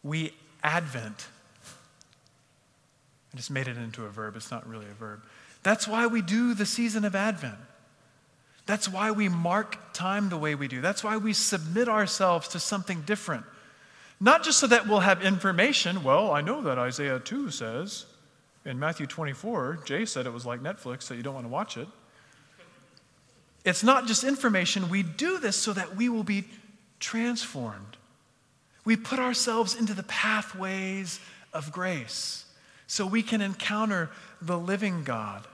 we 0.04 0.34
Advent 0.64 1.28
I 3.36 3.38
just 3.38 3.52
made 3.52 3.68
it 3.68 3.76
into 3.76 4.06
a 4.06 4.10
verb. 4.10 4.38
It's 4.38 4.50
not 4.50 4.66
really 4.66 4.86
a 4.86 4.94
verb. 4.94 5.22
That's 5.62 5.90
why 5.90 6.08
we 6.08 6.22
do 6.22 6.54
the 6.54 6.66
season 6.66 7.04
of 7.04 7.16
Advent. 7.16 7.58
That's 8.66 8.88
why 8.88 9.12
we 9.12 9.28
mark 9.28 9.78
time 9.92 10.30
the 10.30 10.38
way 10.38 10.56
we 10.56 10.70
do. 10.70 10.80
That's 10.80 11.04
why 11.04 11.18
we 11.18 11.34
submit 11.34 11.90
ourselves 11.90 12.48
to 12.50 12.62
something 12.62 13.02
different. 13.02 13.44
Not 14.22 14.46
just 14.46 14.58
so 14.58 14.68
that 14.68 14.88
we'll 14.88 15.02
have 15.02 15.22
information. 15.22 16.02
Well, 16.02 16.32
I 16.32 16.40
know 16.40 16.62
that 16.62 16.78
Isaiah 16.78 17.20
2 17.20 17.52
says 17.52 18.06
in 18.64 18.80
Matthew 18.80 19.06
24, 19.06 19.80
Jay 19.84 20.06
said 20.06 20.26
it 20.26 20.32
was 20.32 20.46
like 20.46 20.62
Netflix, 20.62 21.10
that 21.10 21.18
you 21.18 21.22
don't 21.22 21.34
want 21.34 21.46
to 21.46 21.52
watch 21.52 21.76
it. 21.76 21.90
It's 23.66 23.84
not 23.84 24.08
just 24.08 24.24
information. 24.24 24.88
We 24.88 25.04
do 25.04 25.40
this 25.40 25.58
so 25.58 25.74
that 25.74 25.98
we 25.98 26.08
will 26.08 26.24
be 26.24 26.46
transformed. 27.02 27.98
We 28.86 28.96
put 28.96 29.20
ourselves 29.20 29.76
into 29.76 29.94
the 29.94 30.04
pathways 30.04 31.20
of 31.52 31.74
grace 31.74 32.45
so 32.88 33.06
we 33.06 33.22
can 33.22 33.42
encounter 33.42 34.10
the 34.42 34.58
living 34.58 35.04
God. 35.04 35.46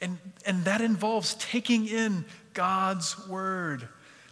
And, 0.00 0.18
and 0.46 0.64
that 0.64 0.80
involves 0.80 1.34
taking 1.34 1.86
in 1.86 2.24
God's 2.54 3.26
word. 3.28 3.88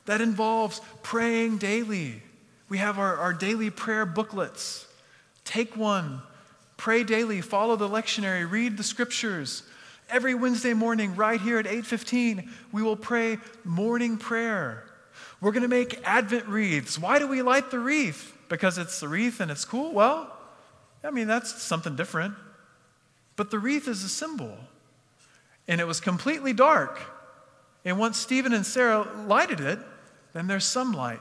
That 0.06 0.20
involves 0.20 0.80
praying 1.02 1.58
daily. 1.58 2.22
We 2.68 2.78
have 2.78 2.98
our, 2.98 3.16
our 3.16 3.32
daily 3.32 3.70
prayer 3.70 4.06
booklets. 4.06 4.86
Take 5.44 5.76
one, 5.76 6.22
pray 6.76 7.04
daily, 7.04 7.40
follow 7.40 7.76
the 7.76 7.88
lectionary, 7.88 8.48
read 8.48 8.76
the 8.76 8.82
scriptures. 8.82 9.62
Every 10.08 10.34
Wednesday 10.34 10.72
morning, 10.72 11.16
right 11.16 11.40
here 11.40 11.58
at 11.58 11.66
8:15, 11.66 12.48
we 12.70 12.82
will 12.82 12.96
pray 12.96 13.38
morning 13.64 14.18
prayer. 14.18 14.84
We're 15.40 15.52
going 15.52 15.62
to 15.62 15.68
make 15.68 16.00
Advent 16.04 16.46
wreaths. 16.46 16.98
Why 16.98 17.18
do 17.18 17.26
we 17.26 17.42
light 17.42 17.70
the 17.70 17.78
wreath? 17.78 18.32
Because 18.48 18.78
it's 18.78 19.00
the 19.00 19.08
wreath 19.08 19.40
and 19.40 19.50
it's 19.50 19.64
cool? 19.64 19.92
Well, 19.92 20.35
I 21.06 21.10
mean, 21.10 21.28
that's 21.28 21.62
something 21.62 21.96
different. 21.96 22.34
But 23.36 23.50
the 23.50 23.58
wreath 23.58 23.86
is 23.86 24.02
a 24.02 24.08
symbol. 24.08 24.56
And 25.68 25.80
it 25.80 25.86
was 25.86 26.00
completely 26.00 26.52
dark. 26.52 27.00
And 27.84 27.98
once 27.98 28.18
Stephen 28.18 28.52
and 28.52 28.66
Sarah 28.66 29.08
lighted 29.26 29.60
it, 29.60 29.78
then 30.32 30.46
there's 30.46 30.64
some 30.64 30.92
light. 30.92 31.20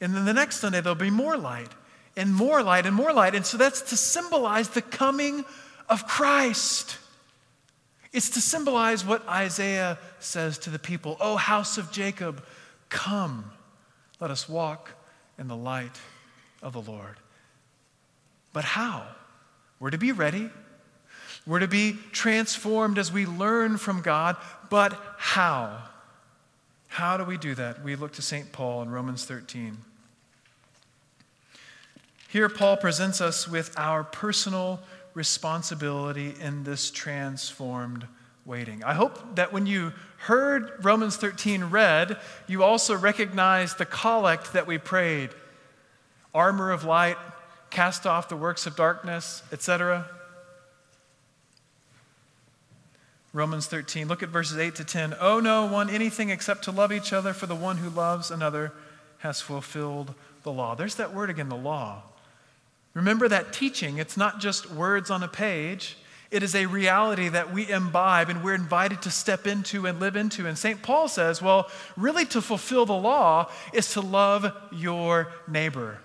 And 0.00 0.14
then 0.14 0.24
the 0.24 0.34
next 0.34 0.60
Sunday, 0.60 0.80
there'll 0.80 0.94
be 0.94 1.10
more 1.10 1.36
light 1.36 1.70
and 2.16 2.34
more 2.34 2.62
light 2.62 2.86
and 2.86 2.94
more 2.94 3.12
light. 3.12 3.34
And 3.34 3.44
so 3.46 3.56
that's 3.56 3.80
to 3.82 3.96
symbolize 3.96 4.70
the 4.70 4.82
coming 4.82 5.44
of 5.88 6.06
Christ. 6.06 6.98
It's 8.12 8.30
to 8.30 8.40
symbolize 8.40 9.04
what 9.04 9.26
Isaiah 9.28 9.98
says 10.18 10.58
to 10.58 10.70
the 10.70 10.78
people 10.78 11.16
Oh, 11.20 11.36
house 11.36 11.78
of 11.78 11.92
Jacob, 11.92 12.44
come, 12.88 13.50
let 14.20 14.30
us 14.30 14.48
walk 14.48 14.90
in 15.38 15.48
the 15.48 15.56
light 15.56 15.98
of 16.62 16.72
the 16.72 16.82
Lord. 16.82 17.16
But 18.52 18.64
how? 18.64 19.06
We're 19.78 19.90
to 19.90 19.98
be 19.98 20.12
ready. 20.12 20.50
We're 21.46 21.60
to 21.60 21.68
be 21.68 21.96
transformed 22.12 22.98
as 22.98 23.12
we 23.12 23.26
learn 23.26 23.78
from 23.78 24.02
God. 24.02 24.36
But 24.68 24.98
how? 25.16 25.84
How 26.88 27.16
do 27.16 27.24
we 27.24 27.38
do 27.38 27.54
that? 27.54 27.82
We 27.82 27.96
look 27.96 28.12
to 28.12 28.22
St. 28.22 28.52
Paul 28.52 28.82
in 28.82 28.90
Romans 28.90 29.24
13. 29.24 29.78
Here, 32.28 32.48
Paul 32.48 32.76
presents 32.76 33.20
us 33.20 33.48
with 33.48 33.76
our 33.78 34.04
personal 34.04 34.80
responsibility 35.14 36.34
in 36.40 36.62
this 36.62 36.90
transformed 36.90 38.06
waiting. 38.44 38.84
I 38.84 38.94
hope 38.94 39.36
that 39.36 39.52
when 39.52 39.66
you 39.66 39.92
heard 40.18 40.72
Romans 40.84 41.16
13 41.16 41.64
read, 41.64 42.16
you 42.46 42.62
also 42.62 42.96
recognized 42.96 43.78
the 43.78 43.86
collect 43.86 44.52
that 44.52 44.66
we 44.66 44.78
prayed 44.78 45.30
armor 46.32 46.70
of 46.70 46.84
light, 46.84 47.16
cast 47.70 48.06
off 48.06 48.28
the 48.28 48.36
works 48.36 48.66
of 48.66 48.76
darkness, 48.76 49.42
etc. 49.52 50.08
Romans 53.32 53.66
13, 53.66 54.08
look 54.08 54.22
at 54.22 54.28
verses 54.28 54.58
8 54.58 54.74
to 54.76 54.84
10. 54.84 55.14
Oh, 55.20 55.38
no 55.38 55.66
one 55.66 55.88
anything 55.88 56.30
except 56.30 56.64
to 56.64 56.72
love 56.72 56.92
each 56.92 57.12
other, 57.12 57.32
for 57.32 57.46
the 57.46 57.54
one 57.54 57.76
who 57.76 57.88
loves 57.88 58.30
another 58.30 58.72
has 59.18 59.40
fulfilled 59.40 60.14
the 60.42 60.50
law. 60.50 60.74
There's 60.74 60.96
that 60.96 61.14
word 61.14 61.30
again, 61.30 61.48
the 61.48 61.56
law. 61.56 62.02
Remember 62.92 63.28
that 63.28 63.52
teaching, 63.52 63.98
it's 63.98 64.16
not 64.16 64.40
just 64.40 64.70
words 64.70 65.10
on 65.10 65.22
a 65.22 65.28
page. 65.28 65.96
It 66.32 66.42
is 66.42 66.54
a 66.54 66.66
reality 66.66 67.28
that 67.28 67.52
we 67.52 67.68
imbibe 67.68 68.30
and 68.30 68.42
we're 68.42 68.54
invited 68.54 69.02
to 69.02 69.10
step 69.10 69.46
into 69.46 69.86
and 69.86 70.00
live 70.00 70.16
into. 70.16 70.46
And 70.46 70.56
St. 70.56 70.80
Paul 70.80 71.08
says, 71.08 71.42
well, 71.42 71.68
really 71.96 72.24
to 72.26 72.40
fulfill 72.40 72.86
the 72.86 72.92
law 72.92 73.50
is 73.72 73.92
to 73.92 74.00
love 74.00 74.52
your 74.72 75.32
neighbor. 75.48 75.98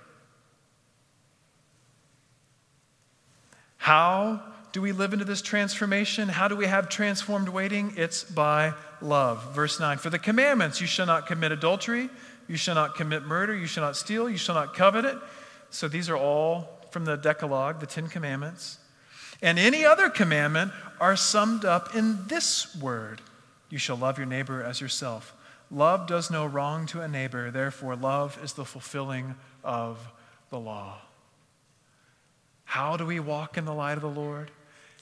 How 3.85 4.41
do 4.71 4.81
we 4.81 4.93
live 4.93 5.13
into 5.13 5.25
this 5.25 5.43
transformation? 5.43 6.27
How 6.27 6.47
do 6.47 6.55
we 6.55 6.65
have 6.65 6.89
transformed 6.89 7.49
waiting? 7.49 7.93
It's 7.95 8.23
by 8.23 8.73
love. 8.99 9.53
Verse 9.53 9.79
9 9.79 9.99
For 9.99 10.09
the 10.09 10.17
commandments, 10.17 10.81
you 10.81 10.87
shall 10.87 11.05
not 11.05 11.27
commit 11.27 11.51
adultery, 11.51 12.09
you 12.47 12.57
shall 12.57 12.73
not 12.73 12.95
commit 12.95 13.27
murder, 13.27 13.55
you 13.55 13.67
shall 13.67 13.83
not 13.83 13.95
steal, 13.95 14.27
you 14.27 14.37
shall 14.37 14.55
not 14.55 14.73
covet 14.73 15.05
it. 15.05 15.15
So 15.69 15.87
these 15.87 16.09
are 16.09 16.17
all 16.17 16.79
from 16.89 17.05
the 17.05 17.15
Decalogue, 17.15 17.79
the 17.79 17.85
Ten 17.85 18.07
Commandments. 18.07 18.79
And 19.39 19.59
any 19.59 19.85
other 19.85 20.09
commandment 20.09 20.71
are 20.99 21.15
summed 21.15 21.63
up 21.63 21.95
in 21.95 22.25
this 22.25 22.75
word 22.75 23.21
You 23.69 23.77
shall 23.77 23.97
love 23.97 24.17
your 24.17 24.25
neighbor 24.25 24.63
as 24.63 24.81
yourself. 24.81 25.35
Love 25.69 26.07
does 26.07 26.31
no 26.31 26.47
wrong 26.47 26.87
to 26.87 27.01
a 27.01 27.07
neighbor, 27.07 27.51
therefore, 27.51 27.95
love 27.95 28.39
is 28.43 28.53
the 28.53 28.65
fulfilling 28.65 29.35
of 29.63 29.99
the 30.49 30.59
law. 30.59 31.01
How 32.65 32.97
do 32.97 33.05
we 33.05 33.19
walk 33.19 33.57
in 33.57 33.65
the 33.65 33.73
light 33.73 33.97
of 33.97 34.01
the 34.01 34.09
Lord? 34.09 34.51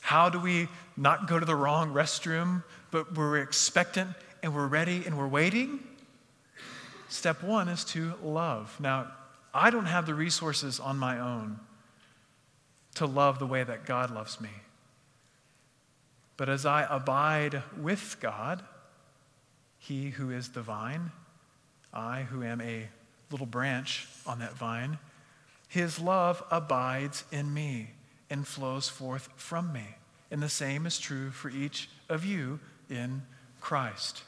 How 0.02 0.30
do 0.30 0.39
we 0.39 0.67
not 0.95 1.28
go 1.28 1.39
to 1.39 1.45
the 1.45 1.56
wrong 1.56 1.93
restroom, 1.93 2.63
but 2.91 3.17
we're 3.17 3.39
expectant 3.39 4.12
and 4.43 4.54
we're 4.54 4.67
ready 4.67 5.04
and 5.06 5.17
we're 5.17 5.28
waiting? 5.28 5.80
Step 7.08 7.41
one 7.41 7.69
is 7.69 7.86
to 7.86 8.13
love. 8.21 8.76
Now, 8.80 9.12
I 9.54 9.69
don't 9.69 9.86
have 9.86 10.06
the 10.06 10.13
resources 10.13 10.80
on 10.80 10.97
my 10.97 11.19
own 11.19 11.60
to 12.95 13.06
love 13.06 13.39
the 13.39 13.45
way 13.45 13.63
that 13.63 13.86
God 13.86 14.12
loves 14.12 14.41
me. 14.41 14.49
But 16.38 16.49
as 16.49 16.65
I 16.65 16.86
abide 16.89 17.62
with 17.80 18.17
God, 18.19 18.63
He 19.78 20.10
who 20.10 20.32
is 20.32 20.49
the 20.49 20.62
vine, 20.62 21.12
I 21.93 22.23
who 22.23 22.43
am 22.43 22.62
a 22.62 22.88
little 23.32 23.45
branch 23.45 24.08
on 24.26 24.39
that 24.39 24.54
vine, 24.54 24.97
His 25.74 25.98
love 26.00 26.44
abides 26.52 27.24
in 27.32 27.52
me 27.52 27.90
and 28.30 28.46
flows 28.46 28.90
forth 28.90 29.30
from 29.36 29.74
me. 29.74 29.96
And 30.30 30.40
the 30.40 30.48
same 30.48 30.86
is 30.86 31.00
true 31.00 31.32
for 31.32 31.50
each 31.50 31.90
of 32.08 32.24
you 32.24 32.60
in 32.92 33.24
Christ. 33.60 34.22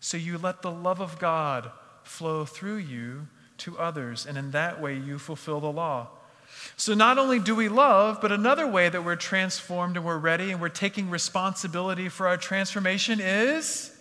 So 0.00 0.16
you 0.16 0.36
let 0.36 0.62
the 0.62 0.72
love 0.72 1.00
of 1.00 1.20
God 1.20 1.70
flow 2.02 2.44
through 2.44 2.78
you 2.78 3.28
to 3.58 3.78
others, 3.78 4.26
and 4.26 4.36
in 4.36 4.50
that 4.50 4.82
way 4.82 4.96
you 4.96 5.16
fulfill 5.20 5.60
the 5.60 5.70
law. 5.70 6.08
So, 6.76 6.92
not 6.92 7.18
only 7.18 7.38
do 7.38 7.54
we 7.54 7.68
love, 7.68 8.20
but 8.20 8.32
another 8.32 8.66
way 8.66 8.88
that 8.88 9.04
we're 9.04 9.14
transformed 9.14 9.96
and 9.96 10.04
we're 10.04 10.18
ready 10.18 10.50
and 10.50 10.60
we're 10.60 10.70
taking 10.70 11.08
responsibility 11.08 12.08
for 12.08 12.26
our 12.26 12.36
transformation 12.36 13.20
is 13.20 13.96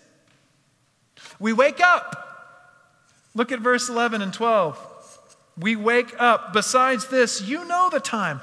we 1.40 1.54
wake 1.54 1.82
up. 1.82 2.90
Look 3.36 3.52
at 3.52 3.60
verse 3.60 3.90
11 3.90 4.24
and 4.24 4.34
12. 4.34 4.90
We 5.58 5.76
wake 5.76 6.13
up. 6.20 6.54
Besides 6.54 7.08
this, 7.08 7.42
you 7.42 7.66
know 7.66 7.89
the 7.92 8.00
time. 8.00 8.39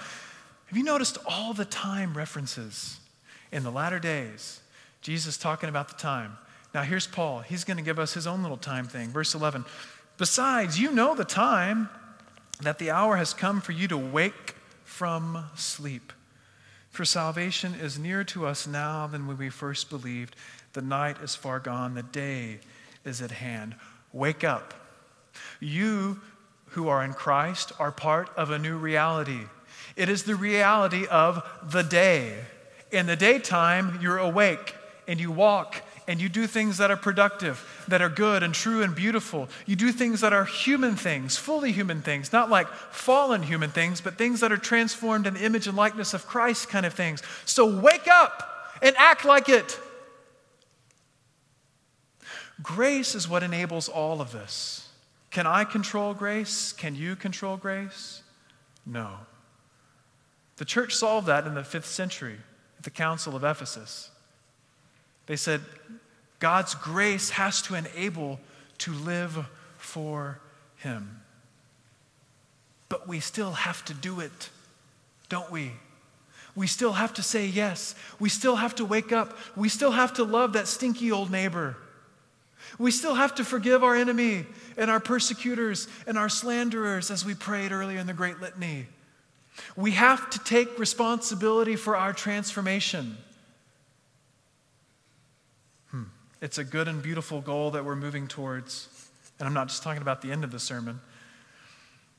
Have 0.66 0.76
you 0.76 0.84
noticed 0.84 1.18
all 1.26 1.52
the 1.52 1.64
time 1.64 2.16
references 2.16 3.00
in 3.50 3.64
the 3.64 3.72
latter 3.72 3.98
days? 3.98 4.60
Jesus 5.02 5.36
talking 5.36 5.68
about 5.68 5.88
the 5.88 5.96
time. 5.96 6.36
Now, 6.72 6.82
here's 6.82 7.06
Paul. 7.06 7.40
He's 7.40 7.64
going 7.64 7.78
to 7.78 7.82
give 7.82 7.98
us 7.98 8.14
his 8.14 8.26
own 8.26 8.42
little 8.42 8.56
time 8.56 8.86
thing. 8.86 9.08
Verse 9.08 9.34
11. 9.34 9.64
Besides, 10.18 10.78
you 10.78 10.92
know 10.92 11.14
the 11.14 11.24
time 11.24 11.88
that 12.60 12.78
the 12.78 12.90
hour 12.90 13.16
has 13.16 13.34
come 13.34 13.60
for 13.60 13.72
you 13.72 13.88
to 13.88 13.96
wake 13.96 14.54
from 14.84 15.46
sleep. 15.56 16.12
For 16.90 17.04
salvation 17.04 17.74
is 17.74 17.98
nearer 17.98 18.24
to 18.24 18.46
us 18.46 18.66
now 18.66 19.06
than 19.06 19.26
when 19.26 19.38
we 19.38 19.48
first 19.48 19.90
believed. 19.90 20.36
The 20.72 20.82
night 20.82 21.16
is 21.22 21.34
far 21.34 21.58
gone, 21.58 21.94
the 21.94 22.02
day 22.02 22.58
is 23.04 23.22
at 23.22 23.30
hand. 23.30 23.74
Wake 24.12 24.44
up. 24.44 24.74
You 25.58 26.20
who 26.70 26.88
are 26.88 27.04
in 27.04 27.12
Christ 27.12 27.72
are 27.78 27.92
part 27.92 28.30
of 28.36 28.50
a 28.50 28.58
new 28.58 28.76
reality. 28.76 29.40
It 29.96 30.08
is 30.08 30.24
the 30.24 30.36
reality 30.36 31.06
of 31.06 31.46
the 31.62 31.82
day. 31.82 32.34
In 32.90 33.06
the 33.06 33.16
daytime, 33.16 33.98
you're 34.00 34.18
awake 34.18 34.74
and 35.06 35.20
you 35.20 35.30
walk 35.30 35.82
and 36.08 36.20
you 36.20 36.28
do 36.28 36.46
things 36.46 36.78
that 36.78 36.90
are 36.90 36.96
productive, 36.96 37.84
that 37.86 38.02
are 38.02 38.08
good 38.08 38.42
and 38.42 38.52
true 38.52 38.82
and 38.82 38.94
beautiful. 38.94 39.48
You 39.66 39.76
do 39.76 39.92
things 39.92 40.22
that 40.22 40.32
are 40.32 40.44
human 40.44 40.96
things, 40.96 41.36
fully 41.36 41.70
human 41.70 42.02
things, 42.02 42.32
not 42.32 42.50
like 42.50 42.66
fallen 42.68 43.44
human 43.44 43.70
things, 43.70 44.00
but 44.00 44.18
things 44.18 44.40
that 44.40 44.50
are 44.50 44.56
transformed 44.56 45.26
in 45.26 45.34
the 45.34 45.44
image 45.44 45.68
and 45.68 45.76
likeness 45.76 46.14
of 46.14 46.26
Christ 46.26 46.68
kind 46.68 46.84
of 46.84 46.94
things. 46.94 47.22
So 47.44 47.80
wake 47.80 48.08
up 48.08 48.42
and 48.82 48.96
act 48.98 49.24
like 49.24 49.48
it. 49.48 49.78
Grace 52.62 53.14
is 53.14 53.28
what 53.28 53.42
enables 53.42 53.88
all 53.88 54.20
of 54.20 54.32
this. 54.32 54.89
Can 55.30 55.46
I 55.46 55.64
control 55.64 56.12
grace? 56.12 56.72
Can 56.72 56.94
you 56.94 57.16
control 57.16 57.56
grace? 57.56 58.22
No. 58.84 59.10
The 60.56 60.64
church 60.64 60.94
solved 60.94 61.28
that 61.28 61.46
in 61.46 61.54
the 61.54 61.64
fifth 61.64 61.86
century 61.86 62.36
at 62.78 62.84
the 62.84 62.90
Council 62.90 63.36
of 63.36 63.44
Ephesus. 63.44 64.10
They 65.26 65.36
said, 65.36 65.60
God's 66.40 66.74
grace 66.74 67.30
has 67.30 67.62
to 67.62 67.74
enable 67.74 68.40
to 68.78 68.92
live 68.92 69.46
for 69.76 70.40
Him. 70.76 71.20
But 72.88 73.06
we 73.06 73.20
still 73.20 73.52
have 73.52 73.84
to 73.84 73.94
do 73.94 74.20
it, 74.20 74.50
don't 75.28 75.50
we? 75.50 75.72
We 76.56 76.66
still 76.66 76.94
have 76.94 77.14
to 77.14 77.22
say 77.22 77.46
yes. 77.46 77.94
We 78.18 78.28
still 78.28 78.56
have 78.56 78.74
to 78.76 78.84
wake 78.84 79.12
up. 79.12 79.38
We 79.54 79.68
still 79.68 79.92
have 79.92 80.14
to 80.14 80.24
love 80.24 80.54
that 80.54 80.66
stinky 80.66 81.12
old 81.12 81.30
neighbor. 81.30 81.76
We 82.78 82.90
still 82.90 83.14
have 83.14 83.34
to 83.36 83.44
forgive 83.44 83.82
our 83.84 83.96
enemy 83.96 84.46
and 84.76 84.90
our 84.90 85.00
persecutors 85.00 85.88
and 86.06 86.16
our 86.16 86.28
slanderers 86.28 87.10
as 87.10 87.24
we 87.24 87.34
prayed 87.34 87.72
earlier 87.72 87.98
in 87.98 88.06
the 88.06 88.14
Great 88.14 88.40
Litany. 88.40 88.86
We 89.76 89.92
have 89.92 90.30
to 90.30 90.38
take 90.38 90.78
responsibility 90.78 91.76
for 91.76 91.96
our 91.96 92.12
transformation. 92.12 93.16
Hmm. 95.90 96.04
It's 96.40 96.58
a 96.58 96.64
good 96.64 96.88
and 96.88 97.02
beautiful 97.02 97.40
goal 97.40 97.72
that 97.72 97.84
we're 97.84 97.96
moving 97.96 98.26
towards. 98.26 98.88
And 99.38 99.46
I'm 99.46 99.54
not 99.54 99.68
just 99.68 99.82
talking 99.82 100.02
about 100.02 100.22
the 100.22 100.32
end 100.32 100.44
of 100.44 100.52
the 100.52 100.58
sermon, 100.58 101.00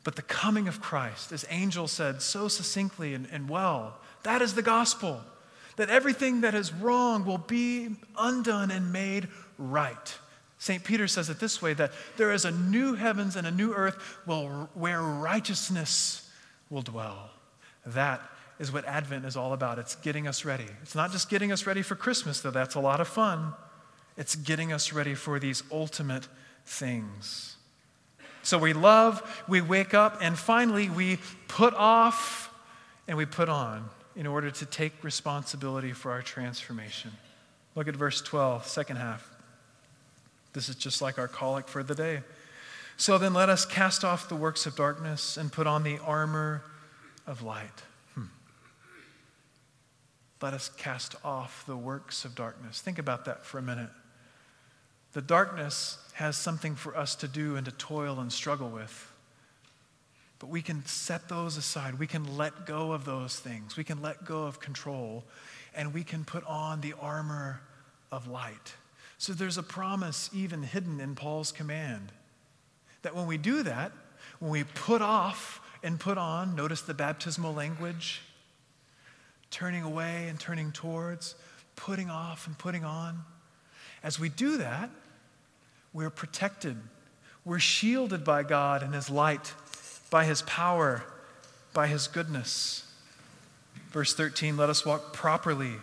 but 0.03 0.15
the 0.15 0.23
coming 0.23 0.67
of 0.67 0.81
Christ, 0.81 1.31
as 1.31 1.45
Angel 1.49 1.87
said 1.87 2.21
so 2.21 2.47
succinctly 2.47 3.13
and, 3.13 3.27
and 3.31 3.47
well, 3.47 3.99
that 4.23 4.41
is 4.41 4.53
the 4.53 4.61
gospel. 4.61 5.21
That 5.77 5.89
everything 5.89 6.41
that 6.41 6.53
is 6.53 6.73
wrong 6.73 7.25
will 7.25 7.37
be 7.37 7.89
undone 8.17 8.71
and 8.71 8.91
made 8.91 9.29
right. 9.57 10.17
St. 10.62 10.84
Peter 10.84 11.08
says 11.08 11.28
it 11.28 11.39
this 11.39 11.60
way 11.60 11.74
that 11.74 11.91
there 12.17 12.32
is 12.32 12.45
a 12.45 12.52
new 12.52 12.93
heavens 12.93 13.36
and 13.36 13.47
a 13.47 13.52
new 13.52 13.74
earth 13.74 13.95
where 14.76 15.02
righteousness 15.02 16.30
will 16.69 16.84
dwell. 16.84 17.32
That 17.84 18.21
is 18.60 18.71
what 18.71 18.86
Advent 18.86 19.26
is 19.26 19.36
all 19.36 19.54
about. 19.54 19.80
It's 19.80 19.95
getting 19.95 20.28
us 20.28 20.45
ready. 20.45 20.67
It's 20.84 20.93
not 20.93 21.12
just 21.12 21.32
getting 21.32 21.52
us 21.52 21.65
ready 21.65 21.82
for 21.82 21.95
Christmas, 21.95 22.41
though 22.41 22.52
that's 22.52 22.76
a 22.76 22.80
lot 22.80 23.02
of 23.02 23.08
fun. 23.08 23.54
It's 24.17 24.36
getting 24.36 24.71
us 24.71 24.93
ready 24.93 25.15
for 25.15 25.39
these 25.39 25.63
ultimate 25.71 26.28
things. 26.63 27.56
So 28.43 28.60
we 28.60 28.74
love, 28.74 29.43
we 29.47 29.62
wake 29.62 29.95
up, 29.95 30.19
and 30.21 30.38
finally 30.38 30.91
we 30.91 31.17
put 31.47 31.74
off 31.74 32.54
and 33.08 33.17
we 33.17 33.26
put 33.26 33.50
on 33.50 33.89
in 34.15 34.28
order 34.28 34.52
to 34.52 34.65
take 34.67 35.04
responsibility 35.04 35.91
for 35.91 36.12
our 36.12 36.21
transformation. 36.21 37.10
Look 37.74 37.88
at 37.88 37.95
verse 37.95 38.21
12, 38.21 38.67
second 38.67 38.97
half. 38.97 39.28
This 40.53 40.69
is 40.69 40.75
just 40.75 41.01
like 41.01 41.17
our 41.17 41.27
collect 41.27 41.69
for 41.69 41.83
the 41.83 41.95
day. 41.95 42.21
So 42.97 43.17
then 43.17 43.33
let 43.33 43.49
us 43.49 43.65
cast 43.65 44.03
off 44.03 44.29
the 44.29 44.35
works 44.35 44.65
of 44.65 44.75
darkness 44.75 45.37
and 45.37 45.51
put 45.51 45.65
on 45.65 45.83
the 45.83 45.97
armor 45.99 46.63
of 47.25 47.41
light. 47.41 47.83
Hmm. 48.13 48.25
Let 50.41 50.53
us 50.53 50.69
cast 50.77 51.15
off 51.23 51.63
the 51.65 51.77
works 51.77 52.25
of 52.25 52.35
darkness. 52.35 52.81
Think 52.81 52.99
about 52.99 53.25
that 53.25 53.45
for 53.45 53.57
a 53.57 53.61
minute. 53.61 53.89
The 55.13 55.21
darkness 55.21 55.97
has 56.13 56.37
something 56.37 56.75
for 56.75 56.95
us 56.95 57.15
to 57.15 57.27
do 57.27 57.55
and 57.55 57.65
to 57.65 57.71
toil 57.71 58.19
and 58.19 58.31
struggle 58.31 58.69
with. 58.69 59.11
But 60.39 60.49
we 60.49 60.61
can 60.61 60.85
set 60.85 61.29
those 61.29 61.57
aside. 61.57 61.99
We 61.99 62.07
can 62.07 62.37
let 62.37 62.65
go 62.65 62.93
of 62.93 63.05
those 63.05 63.39
things. 63.39 63.77
We 63.77 63.83
can 63.83 64.01
let 64.01 64.25
go 64.25 64.43
of 64.43 64.59
control 64.59 65.23
and 65.75 65.93
we 65.93 66.03
can 66.03 66.23
put 66.23 66.45
on 66.45 66.81
the 66.81 66.93
armor 66.99 67.61
of 68.11 68.27
light. 68.27 68.75
So 69.21 69.34
there's 69.34 69.60
a 69.60 69.63
promise 69.63 70.31
even 70.34 70.63
hidden 70.63 70.99
in 70.99 71.13
Paul's 71.13 71.51
command 71.51 72.12
that 73.03 73.15
when 73.15 73.27
we 73.27 73.38
do 73.38 73.62
that, 73.62 73.91
when 74.39 74.49
we 74.49 74.63
put 74.63 75.03
off 75.03 75.62
and 75.84 75.99
put 75.99 76.17
on, 76.17 76.55
notice 76.55 76.81
the 76.81 76.95
baptismal 76.95 77.53
language, 77.53 78.23
turning 79.51 79.84
away 79.84 80.25
and 80.27 80.39
turning 80.39 80.71
towards, 80.71 81.36
putting 81.75 82.10
off 82.10 82.47
and 82.47 82.57
putting 82.57 82.84
on. 82.84 83.19
As 84.01 84.19
we 84.19 84.27
do 84.27 84.57
that, 84.57 84.89
we're 85.93 86.10
protected. 86.10 86.77
We're 87.45 87.60
shielded 87.60 88.23
by 88.23 88.41
God 88.41 88.81
and 88.81 88.91
His 88.91 89.07
light, 89.07 89.53
by 90.10 90.25
His 90.25 90.41
power, 90.41 91.03
by 91.73 91.86
His 91.86 92.07
goodness. 92.07 92.91
Verse 93.91 94.15
13, 94.15 94.57
let 94.57 94.71
us 94.71 94.84
walk 94.84 95.13
properly 95.13 95.73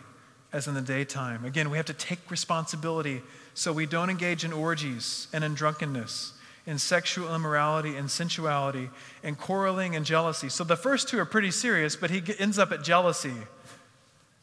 as 0.53 0.67
in 0.67 0.75
the 0.75 0.81
daytime. 0.81 1.45
Again, 1.45 1.71
we 1.71 1.77
have 1.77 1.87
to 1.87 1.95
take 1.95 2.19
responsibility 2.31 3.23
so 3.55 3.73
we 3.73 3.87
don't 3.87 4.11
engage 4.11 4.45
in 4.45 4.53
orgies 4.53 5.29
and 5.33 5.45
in 5.45 5.55
drunkenness, 5.55 6.33
in 6.67 6.79
sexual 6.79 7.35
immorality 7.35 7.97
and 7.97 8.11
sensuality, 8.11 8.89
in 9.23 9.35
quarreling 9.35 9.97
and 9.97 10.07
jealousy. 10.07 10.49
So 10.49 10.65
the 10.65 10.77
first 10.77 11.09
two 11.09 11.19
are 11.19 11.25
pretty 11.25 11.51
serious, 11.51 11.97
but 11.97 12.11
he 12.11 12.23
ends 12.39 12.59
up 12.59 12.73
at 12.73 12.83
jealousy. 12.83 13.35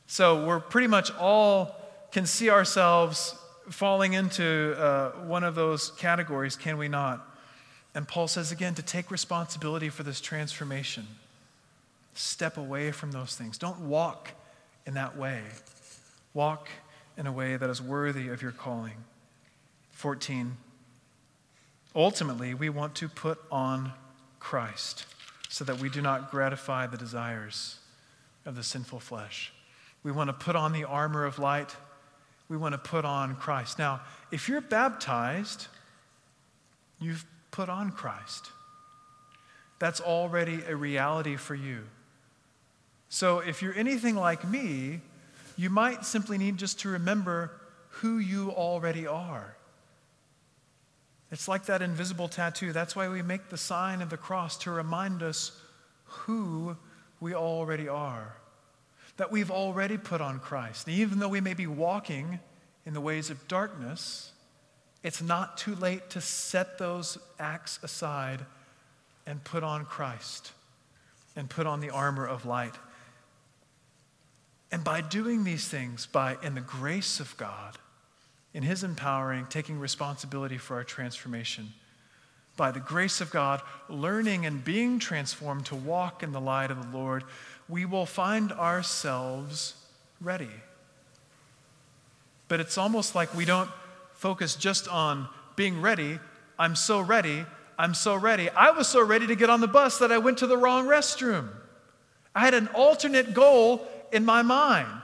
So 0.07 0.45
we're 0.45 0.59
pretty 0.59 0.87
much 0.87 1.11
all 1.15 1.75
can 2.11 2.25
see 2.25 2.49
ourselves 2.49 3.35
falling 3.69 4.13
into 4.13 4.75
uh, 4.77 5.11
one 5.25 5.43
of 5.43 5.55
those 5.55 5.91
categories, 5.91 6.55
can 6.55 6.77
we 6.77 6.87
not? 6.87 7.25
And 7.95 8.07
Paul 8.07 8.27
says 8.27 8.51
again 8.51 8.75
to 8.75 8.83
take 8.83 9.09
responsibility 9.09 9.89
for 9.89 10.03
this 10.03 10.21
transformation. 10.21 11.07
Step 12.13 12.57
away 12.57 12.91
from 12.91 13.11
those 13.11 13.35
things. 13.35 13.57
Don't 13.57 13.79
walk 13.81 14.31
in 14.85 14.93
that 14.93 15.17
way. 15.17 15.41
Walk 16.35 16.69
in 17.17 17.25
a 17.25 17.31
way 17.31 17.57
that 17.57 17.67
is 17.67 17.81
worthy 17.81 18.27
of 18.27 18.43
your 18.43 18.51
calling. 18.51 19.03
14. 19.93 20.57
Ultimately, 21.95 22.53
we 22.53 22.69
want 22.69 22.93
to 22.95 23.09
put 23.09 23.39
on 23.51 23.93
Christ 24.39 25.07
so 25.49 25.63
that 25.63 25.79
we 25.79 25.89
do 25.89 26.01
not 26.01 26.29
gratify 26.29 26.85
the 26.85 26.97
desires 26.97 27.79
of 28.45 28.55
the 28.55 28.63
sinful 28.63 28.99
flesh. 28.99 29.51
We 30.03 30.11
want 30.11 30.27
to 30.27 30.33
put 30.33 30.55
on 30.55 30.73
the 30.73 30.83
armor 30.83 31.25
of 31.25 31.39
light 31.39 31.75
we 32.47 32.57
want 32.57 32.73
to 32.73 32.77
put 32.77 33.05
on 33.05 33.35
Christ. 33.35 33.79
Now, 33.79 34.01
if 34.31 34.47
you're 34.47 34.61
baptized, 34.61 35.67
you've 36.99 37.25
put 37.51 37.69
on 37.69 37.91
Christ. 37.91 38.51
That's 39.79 39.99
already 39.99 40.61
a 40.67 40.75
reality 40.75 41.35
for 41.35 41.55
you. 41.55 41.83
So, 43.09 43.39
if 43.39 43.61
you're 43.61 43.75
anything 43.75 44.15
like 44.15 44.47
me, 44.47 45.01
you 45.55 45.69
might 45.69 46.05
simply 46.05 46.37
need 46.37 46.57
just 46.57 46.79
to 46.81 46.89
remember 46.89 47.51
who 47.89 48.17
you 48.17 48.51
already 48.51 49.07
are. 49.07 49.55
It's 51.31 51.47
like 51.47 51.65
that 51.65 51.81
invisible 51.81 52.27
tattoo. 52.27 52.71
That's 52.71 52.95
why 52.95 53.09
we 53.09 53.21
make 53.21 53.49
the 53.49 53.57
sign 53.57 54.01
of 54.01 54.09
the 54.09 54.17
cross 54.17 54.57
to 54.59 54.71
remind 54.71 55.23
us 55.23 55.59
who 56.03 56.77
we 57.19 57.33
already 57.33 57.87
are 57.87 58.35
that 59.17 59.31
we've 59.31 59.51
already 59.51 59.97
put 59.97 60.21
on 60.21 60.39
Christ. 60.39 60.87
And 60.87 60.97
even 60.97 61.19
though 61.19 61.29
we 61.29 61.41
may 61.41 61.53
be 61.53 61.67
walking 61.67 62.39
in 62.85 62.93
the 62.93 63.01
ways 63.01 63.29
of 63.29 63.47
darkness, 63.47 64.31
it's 65.03 65.21
not 65.21 65.57
too 65.57 65.75
late 65.75 66.09
to 66.11 66.21
set 66.21 66.77
those 66.77 67.17
acts 67.39 67.79
aside 67.81 68.45
and 69.25 69.43
put 69.43 69.63
on 69.63 69.85
Christ 69.85 70.51
and 71.35 71.49
put 71.49 71.65
on 71.65 71.79
the 71.79 71.89
armor 71.89 72.25
of 72.25 72.45
light. 72.45 72.75
And 74.71 74.83
by 74.83 75.01
doing 75.01 75.43
these 75.43 75.67
things, 75.67 76.05
by 76.05 76.37
in 76.41 76.55
the 76.55 76.61
grace 76.61 77.19
of 77.19 77.35
God, 77.37 77.77
in 78.53 78.63
his 78.63 78.83
empowering, 78.83 79.45
taking 79.49 79.79
responsibility 79.79 80.57
for 80.57 80.75
our 80.75 80.83
transformation, 80.83 81.73
by 82.57 82.71
the 82.71 82.79
grace 82.79 83.19
of 83.21 83.31
God, 83.31 83.61
learning 83.89 84.45
and 84.45 84.63
being 84.63 84.97
transformed 84.97 85.65
to 85.67 85.75
walk 85.75 86.23
in 86.23 86.31
the 86.31 86.39
light 86.39 86.71
of 86.71 86.81
the 86.81 86.97
Lord, 86.97 87.23
we 87.67 87.85
will 87.85 88.05
find 88.05 88.51
ourselves 88.51 89.75
ready. 90.21 90.49
But 92.47 92.59
it's 92.59 92.77
almost 92.77 93.15
like 93.15 93.33
we 93.35 93.45
don't 93.45 93.69
focus 94.13 94.55
just 94.55 94.87
on 94.87 95.27
being 95.55 95.81
ready. 95.81 96.19
I'm 96.57 96.75
so 96.75 97.01
ready. 97.01 97.45
I'm 97.77 97.93
so 97.93 98.15
ready. 98.15 98.49
I 98.49 98.71
was 98.71 98.87
so 98.87 99.03
ready 99.03 99.27
to 99.27 99.35
get 99.35 99.49
on 99.49 99.59
the 99.59 99.67
bus 99.67 99.99
that 99.99 100.11
I 100.11 100.17
went 100.17 100.37
to 100.39 100.47
the 100.47 100.57
wrong 100.57 100.87
restroom. 100.87 101.49
I 102.33 102.41
had 102.41 102.53
an 102.53 102.67
alternate 102.67 103.33
goal 103.33 103.85
in 104.15 104.23
my 104.23 104.41
mind, 104.41 105.03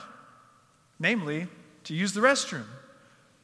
namely, 0.97 1.47
to 1.83 1.93
use 1.93 2.13
the 2.13 2.21
restroom. 2.21 2.63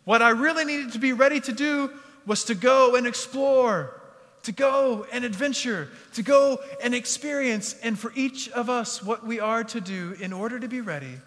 What 0.06 0.22
I 0.22 0.30
really 0.30 0.64
needed 0.64 0.94
to 0.94 1.00
be 1.00 1.12
ready 1.12 1.42
to 1.42 1.52
do 1.52 1.92
was 2.26 2.46
to 2.46 2.56
go 2.56 2.96
and 2.96 3.06
explore, 3.06 4.00
to 4.44 4.54
go 4.54 5.06
and 5.12 5.26
adventure, 5.26 5.90
to 6.14 6.24
go 6.24 6.60
and 6.82 6.96
experience. 6.96 7.76
And 7.84 8.00
for 8.00 8.14
each 8.16 8.50
of 8.52 8.70
us, 8.70 9.04
what 9.04 9.28
we 9.28 9.42
are 9.42 9.66
to 9.66 9.82
do 9.82 10.16
in 10.22 10.32
order 10.32 10.58
to 10.58 10.70
be 10.70 10.80
ready 10.80 11.20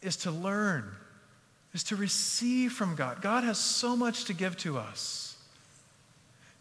is 0.00 0.16
to 0.16 0.32
learn, 0.32 0.90
is 1.72 1.84
to 1.84 1.96
receive 1.96 2.72
from 2.72 2.96
God. 2.96 3.22
God 3.22 3.44
has 3.44 3.58
so 3.58 3.94
much 3.94 4.24
to 4.24 4.34
give 4.34 4.56
to 4.58 4.76
us, 4.76 5.36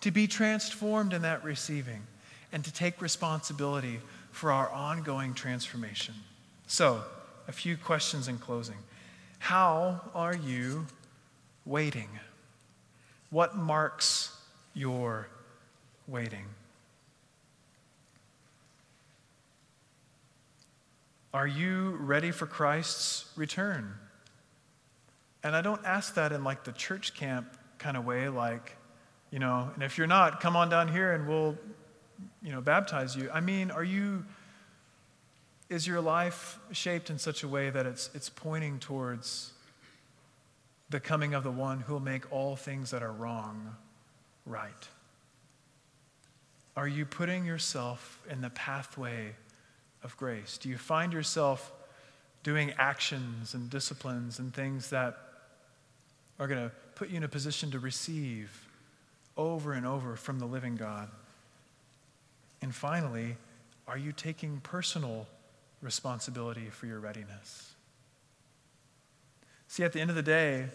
to 0.02 0.12
be 0.12 0.28
transformed 0.28 1.14
in 1.14 1.24
that 1.24 1.44
receiving, 1.44 2.04
and 2.52 2.64
to 2.64 2.72
take 2.72 3.02
responsibility 3.02 4.00
for 4.30 4.52
our 4.52 4.70
ongoing 4.70 5.34
transformation. 5.34 6.14
So, 6.72 7.04
a 7.50 7.52
few 7.52 7.76
questions 7.76 8.30
in 8.30 8.38
closing. 8.38 8.78
How 9.40 10.00
are 10.16 10.34
you 10.34 10.86
waiting? 11.66 12.08
What 13.30 13.58
marks 13.58 14.34
your 14.74 15.28
waiting? 16.08 16.46
Are 21.34 21.46
you 21.46 21.98
ready 22.00 22.32
for 22.32 22.46
Christ's 22.46 23.26
return? 23.36 23.94
And 25.44 25.58
I 25.58 25.62
don't 25.62 25.86
ask 25.86 26.14
that 26.14 26.32
in 26.32 26.46
like 26.46 26.64
the 26.64 26.72
church 26.72 27.14
camp 27.14 27.58
kind 27.80 27.98
of 27.98 28.06
way, 28.06 28.30
like, 28.30 28.78
you 29.30 29.40
know, 29.40 29.70
and 29.74 29.84
if 29.84 29.98
you're 29.98 30.08
not, 30.08 30.40
come 30.40 30.56
on 30.56 30.70
down 30.70 30.88
here 30.88 31.12
and 31.12 31.28
we'll, 31.28 31.58
you 32.42 32.54
know, 32.54 32.62
baptize 32.62 33.14
you. 33.14 33.30
I 33.30 33.42
mean, 33.42 33.72
are 33.72 33.84
you, 33.84 34.24
is 35.72 35.88
your 35.88 36.02
life 36.02 36.60
shaped 36.72 37.10
in 37.10 37.18
such 37.18 37.44
a 37.44 37.48
way 37.48 37.70
that 37.70 37.86
it's, 37.86 38.10
it's 38.14 38.30
pointing 38.30 38.78
towards 38.78 39.54
the 40.90 41.00
coming 41.00 41.34
of 41.34 41.44
the 41.44 41.52
one 41.52 41.80
who 41.80 41.94
will 41.94 42.02
make 42.02 42.32
all 42.32 42.56
things 42.56 42.92
that 42.92 43.02
are 43.02 43.14
wrong 43.14 43.76
right? 44.46 44.88
Are 46.76 46.88
you 46.88 47.06
putting 47.06 47.46
yourself 47.46 48.22
in 48.30 48.42
the 48.42 48.50
pathway 48.50 49.36
of 50.04 50.16
grace? 50.18 50.58
Do 50.58 50.70
you 50.70 50.78
find 50.78 51.14
yourself 51.14 51.72
doing 52.44 52.74
actions 52.78 53.54
and 53.54 53.70
disciplines 53.70 54.40
and 54.40 54.54
things 54.54 54.90
that 54.90 55.18
are 56.40 56.48
going 56.48 56.70
to 56.70 56.72
put 56.96 57.10
you 57.10 57.18
in 57.18 57.24
a 57.24 57.28
position 57.28 57.72
to 57.72 57.80
receive 57.80 58.68
over 59.38 59.74
and 59.74 59.86
over 59.86 60.16
from 60.16 60.40
the 60.40 60.46
living 60.46 60.76
God? 60.76 61.10
And 62.62 62.74
finally, 62.74 63.36
are 63.88 63.98
you 63.98 64.12
taking 64.12 64.60
personal 64.62 65.28
responsibility 65.82 66.70
for 66.70 66.86
your 66.86 67.00
readiness? 67.00 67.74
See, 69.67 69.84
at 69.84 69.94
the 69.94 70.02
end 70.02 70.10
of 70.10 70.15
the 70.15 70.24
day, 70.24 70.67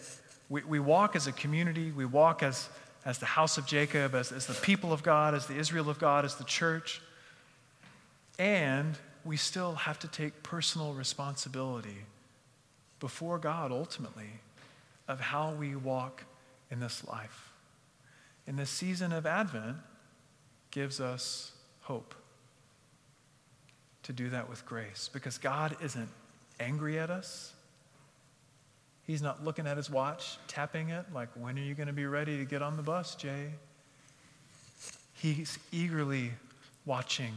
we, 0.49 0.63
we 0.63 0.79
walk 0.79 1.15
as 1.15 1.27
a 1.27 1.31
community, 1.31 1.91
we 1.91 2.05
walk 2.05 2.43
as 2.43 2.69
as 3.07 3.19
the 3.19 3.25
house 3.25 3.57
of 3.57 3.65
Jacob, 3.65 4.13
as, 4.13 4.33
as 4.33 4.47
the 4.47 4.53
people 4.53 4.91
of 4.91 5.01
God, 5.01 5.33
as 5.33 5.45
the 5.45 5.55
Israel 5.55 5.89
of 5.89 5.97
God, 5.97 6.25
as 6.25 6.35
the 6.35 6.43
church. 6.43 7.01
And 8.37 8.97
we 9.23 9.37
still 9.37 9.75
have 9.75 9.97
to 9.99 10.09
take 10.09 10.43
personal 10.43 10.93
responsibility 10.93 12.03
before 12.99 13.39
God 13.39 13.71
ultimately 13.71 14.41
of 15.07 15.21
how 15.21 15.53
we 15.53 15.73
walk 15.73 16.25
in 16.69 16.81
this 16.81 17.07
life. 17.07 17.53
In 18.45 18.57
this 18.57 18.69
season 18.69 19.13
of 19.13 19.25
Advent, 19.25 19.77
gives 20.69 20.99
us 20.99 21.53
hope 21.83 22.13
to 24.07 24.13
do 24.13 24.29
that 24.29 24.49
with 24.49 24.65
grace 24.65 25.09
because 25.11 25.37
God 25.37 25.75
isn't 25.83 26.07
angry 26.61 26.97
at 26.97 27.09
us. 27.09 27.53
He's 29.05 29.21
not 29.21 29.43
looking 29.43 29.67
at 29.67 29.75
his 29.75 29.89
watch, 29.89 30.37
tapping 30.47 30.89
it, 30.89 31.05
like, 31.13 31.27
when 31.35 31.59
are 31.59 31.61
you 31.61 31.75
going 31.75 31.87
to 31.87 31.93
be 31.93 32.05
ready 32.05 32.37
to 32.37 32.45
get 32.45 32.61
on 32.61 32.77
the 32.77 32.83
bus, 32.83 33.15
Jay? 33.15 33.51
He's 35.13 35.59
eagerly 35.73 36.31
watching 36.85 37.33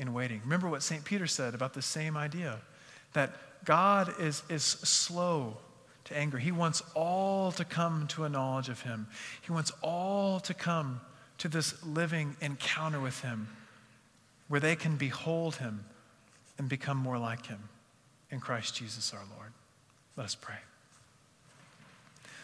and 0.00 0.12
waiting. 0.12 0.40
Remember 0.42 0.68
what 0.68 0.82
St. 0.82 1.04
Peter 1.04 1.28
said 1.28 1.54
about 1.54 1.74
the 1.74 1.82
same 1.82 2.16
idea 2.16 2.58
that 3.12 3.30
God 3.64 4.12
is, 4.18 4.42
is 4.48 4.64
slow 4.64 5.58
to 6.06 6.16
anger. 6.16 6.38
He 6.38 6.50
wants 6.50 6.82
all 6.94 7.52
to 7.52 7.64
come 7.64 8.08
to 8.08 8.24
a 8.24 8.28
knowledge 8.28 8.68
of 8.68 8.82
Him, 8.82 9.06
He 9.42 9.52
wants 9.52 9.70
all 9.80 10.40
to 10.40 10.54
come 10.54 11.02
to 11.38 11.48
this 11.48 11.84
living 11.84 12.36
encounter 12.40 12.98
with 12.98 13.20
Him 13.20 13.46
where 14.48 14.60
they 14.60 14.74
can 14.74 14.96
behold 14.96 15.56
Him 15.56 15.84
and 16.60 16.68
become 16.68 16.98
more 16.98 17.16
like 17.16 17.46
Him 17.46 17.70
in 18.30 18.38
Christ 18.38 18.76
Jesus 18.76 19.14
our 19.14 19.22
Lord. 19.34 19.50
Let 20.14 20.24
us 20.24 20.34
pray. 20.34 20.58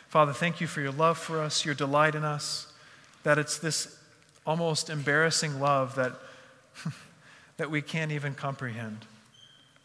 Father, 0.09 0.33
thank 0.33 0.59
you 0.59 0.67
for 0.67 0.81
your 0.81 0.91
love 0.91 1.19
for 1.19 1.39
us, 1.39 1.67
your 1.67 1.75
delight 1.75 2.15
in 2.15 2.25
us, 2.25 2.73
that 3.25 3.37
it's 3.37 3.59
this 3.59 3.95
almost 4.47 4.89
embarrassing 4.89 5.61
love 5.61 5.97
that, 5.97 6.15
that 7.59 7.71
we 7.71 7.83
can't 7.83 8.11
even 8.11 8.33
comprehend. 8.33 9.05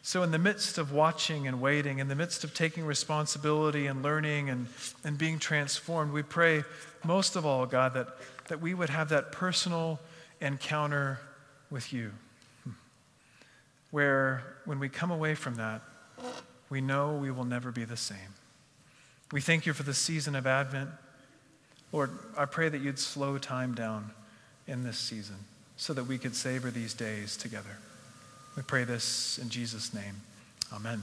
So, 0.00 0.22
in 0.22 0.30
the 0.30 0.38
midst 0.38 0.78
of 0.78 0.92
watching 0.92 1.46
and 1.46 1.60
waiting, 1.60 1.98
in 1.98 2.08
the 2.08 2.16
midst 2.16 2.42
of 2.42 2.54
taking 2.54 2.86
responsibility 2.86 3.86
and 3.86 4.02
learning 4.02 4.48
and, 4.48 4.66
and 5.04 5.18
being 5.18 5.38
transformed, 5.38 6.10
we 6.10 6.22
pray 6.22 6.64
most 7.04 7.36
of 7.36 7.44
all, 7.44 7.66
God, 7.66 7.92
that, 7.92 8.08
that 8.48 8.62
we 8.62 8.72
would 8.72 8.88
have 8.88 9.10
that 9.10 9.30
personal 9.30 10.00
encounter 10.40 11.20
with 11.70 11.92
you. 11.92 12.12
Where, 13.92 14.42
when 14.64 14.80
we 14.80 14.88
come 14.88 15.12
away 15.12 15.36
from 15.36 15.54
that, 15.54 15.82
we 16.68 16.80
know 16.80 17.12
we 17.12 17.30
will 17.30 17.44
never 17.44 17.70
be 17.70 17.84
the 17.84 17.96
same. 17.96 18.34
We 19.30 19.40
thank 19.40 19.64
you 19.64 19.72
for 19.72 19.84
the 19.84 19.94
season 19.94 20.34
of 20.34 20.46
Advent. 20.46 20.90
Lord, 21.92 22.10
I 22.36 22.46
pray 22.46 22.68
that 22.68 22.80
you'd 22.80 22.98
slow 22.98 23.38
time 23.38 23.74
down 23.74 24.10
in 24.66 24.82
this 24.82 24.98
season 24.98 25.36
so 25.76 25.92
that 25.92 26.04
we 26.04 26.18
could 26.18 26.34
savor 26.34 26.70
these 26.70 26.94
days 26.94 27.36
together. 27.36 27.78
We 28.56 28.62
pray 28.62 28.84
this 28.84 29.38
in 29.38 29.48
Jesus' 29.48 29.94
name. 29.94 30.16
Amen. 30.72 31.02